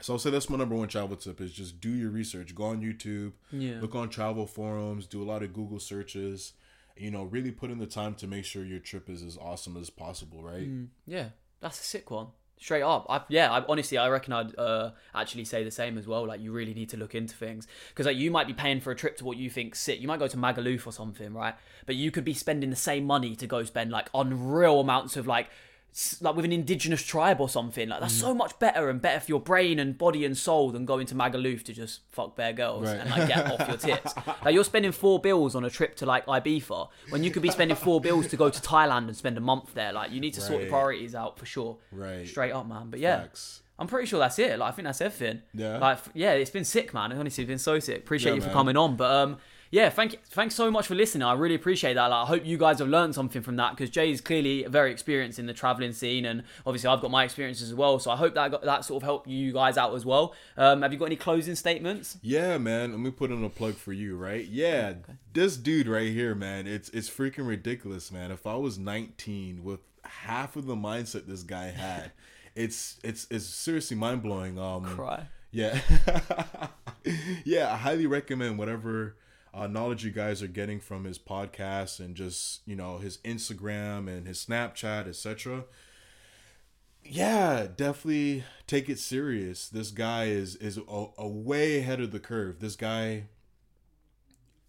[0.00, 2.54] So I'll say that's my number one travel tip is just do your research.
[2.54, 3.80] Go on YouTube, Yeah.
[3.80, 6.54] look on travel forums, do a lot of Google searches.
[6.96, 9.76] You know, really put in the time to make sure your trip is as awesome
[9.76, 10.68] as possible, right?
[11.06, 11.30] Yeah,
[11.60, 12.28] that's a sick one.
[12.58, 13.50] Straight up, I, yeah.
[13.50, 16.26] I, honestly, I reckon I'd uh, actually say the same as well.
[16.26, 18.90] Like, you really need to look into things because, like, you might be paying for
[18.90, 19.98] a trip to what you think sick.
[19.98, 21.54] You might go to Magaluf or something, right?
[21.86, 25.26] But you could be spending the same money to go spend like unreal amounts of
[25.26, 25.48] like,
[26.20, 27.88] like with an indigenous tribe or something.
[27.88, 30.84] Like, that's so much better and better for your brain and body and soul than
[30.84, 32.98] going to Magaluf to just fuck bare girls Right.
[33.00, 34.14] and like get off your tits.
[34.44, 37.50] Like, you're spending four bills on a trip to like Ibiza when you could be
[37.50, 39.92] spending four bills to go to Thailand and spend a month there.
[39.92, 41.76] Like, you need to sort your priorities out for sure.
[41.92, 42.26] Right.
[42.26, 42.90] Straight up, man.
[42.90, 43.62] But yeah, Facts.
[43.78, 44.58] I'm pretty sure that's it.
[44.58, 45.42] Like, I think that's everything.
[45.54, 45.78] Yeah?
[45.78, 47.12] Like, yeah, it's been sick, man.
[47.12, 47.98] Honestly, it's been so sick.
[47.98, 48.54] Appreciate Yeah, you for man.
[48.54, 48.96] coming on.
[48.96, 49.38] But um,
[49.72, 51.22] yeah, thank you, thanks so much for listening.
[51.22, 52.06] I really appreciate that.
[52.06, 54.90] Like, I hope you guys have learned something from that because Jay is clearly very
[54.90, 58.00] experienced in the traveling scene, and obviously I've got my experiences as well.
[58.00, 60.34] So I hope that got, that sort of helped you guys out as well.
[60.56, 62.18] Um, have you got any closing statements?
[62.20, 62.90] Yeah, man.
[62.90, 64.44] Let me put in a plug for you, right?
[64.44, 64.94] Yeah,
[65.34, 66.66] this dude right here, man.
[66.66, 68.32] It's it's freaking ridiculous, man.
[68.32, 72.10] If I was 19 with half of the mindset this guy had,
[72.56, 74.58] it's it's it's seriously mind blowing.
[74.58, 75.28] Um, Cry.
[75.52, 75.80] Yeah,
[77.44, 77.72] yeah.
[77.72, 79.16] I highly recommend whatever
[79.52, 84.08] uh, knowledge you guys are getting from his podcast and just you know his Instagram
[84.08, 85.64] and his Snapchat, etc.
[87.04, 89.68] Yeah, definitely take it serious.
[89.68, 92.60] This guy is is a, a way ahead of the curve.
[92.60, 93.24] This guy.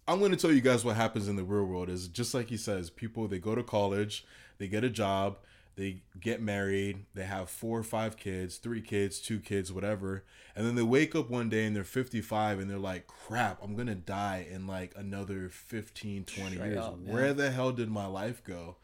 [0.08, 2.48] I'm going to tell you guys what happens in the real world is just like
[2.48, 4.26] he says, people they go to college,
[4.58, 5.38] they get a job,
[5.76, 10.24] they get married, they have four or five kids, three kids, two kids, whatever.
[10.54, 13.74] And then they wake up one day and they're 55 and they're like, crap, I'm
[13.74, 16.78] going to die in like another 15, 20 Straight years.
[16.78, 16.98] up.
[16.98, 18.76] Where the hell did my life go?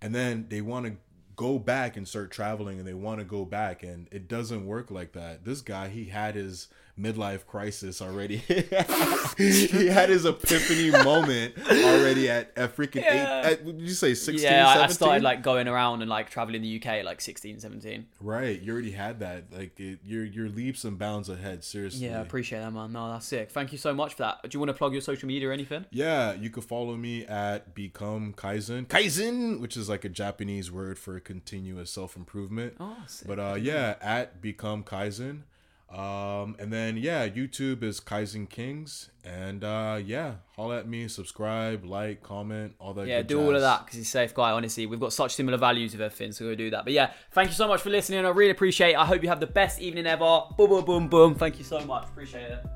[0.00, 0.96] And then they want to
[1.36, 4.90] go back and start traveling and they want to go back and it doesn't work
[4.90, 5.44] like that.
[5.44, 6.68] This guy, he had his
[6.98, 8.36] midlife crisis already.
[9.36, 13.46] he had his epiphany moment already at, at freaking Yeah.
[13.48, 13.52] eight.
[13.52, 14.94] At, did you say 16, yeah, I, I 17?
[14.94, 18.06] started like going around and like traveling the UK at like 16, 17.
[18.20, 19.44] Right, you already had that.
[19.52, 21.64] Like it, you're you're leaps and bounds ahead.
[21.64, 22.06] Seriously.
[22.06, 22.92] Yeah, I appreciate that, man.
[22.92, 23.50] No, that's sick.
[23.50, 24.42] Thank you so much for that.
[24.42, 25.84] Do you want to plug your social media or anything?
[25.90, 28.86] Yeah, you can follow me at Become Kaizen.
[28.86, 32.74] Kaizen, which is like a Japanese word for continuous self improvement.
[32.80, 33.28] Oh, sick.
[33.28, 35.42] But uh, yeah, at Become Kaizen.
[35.90, 41.84] Um, and then yeah, YouTube is Kaizen Kings, and uh, yeah, holla at me, subscribe,
[41.84, 43.06] like, comment, all that.
[43.06, 44.50] Yeah, good do all of that because he's a safe guy.
[44.50, 46.84] Honestly, we've got such similar values with everything, so go do that.
[46.84, 48.24] But yeah, thank you so much for listening.
[48.24, 48.96] I really appreciate it.
[48.96, 50.42] I hope you have the best evening ever.
[50.56, 51.34] Boom, boom, boom, boom.
[51.36, 52.04] Thank you so much.
[52.08, 52.66] Appreciate it.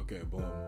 [0.00, 0.67] Okay, boom.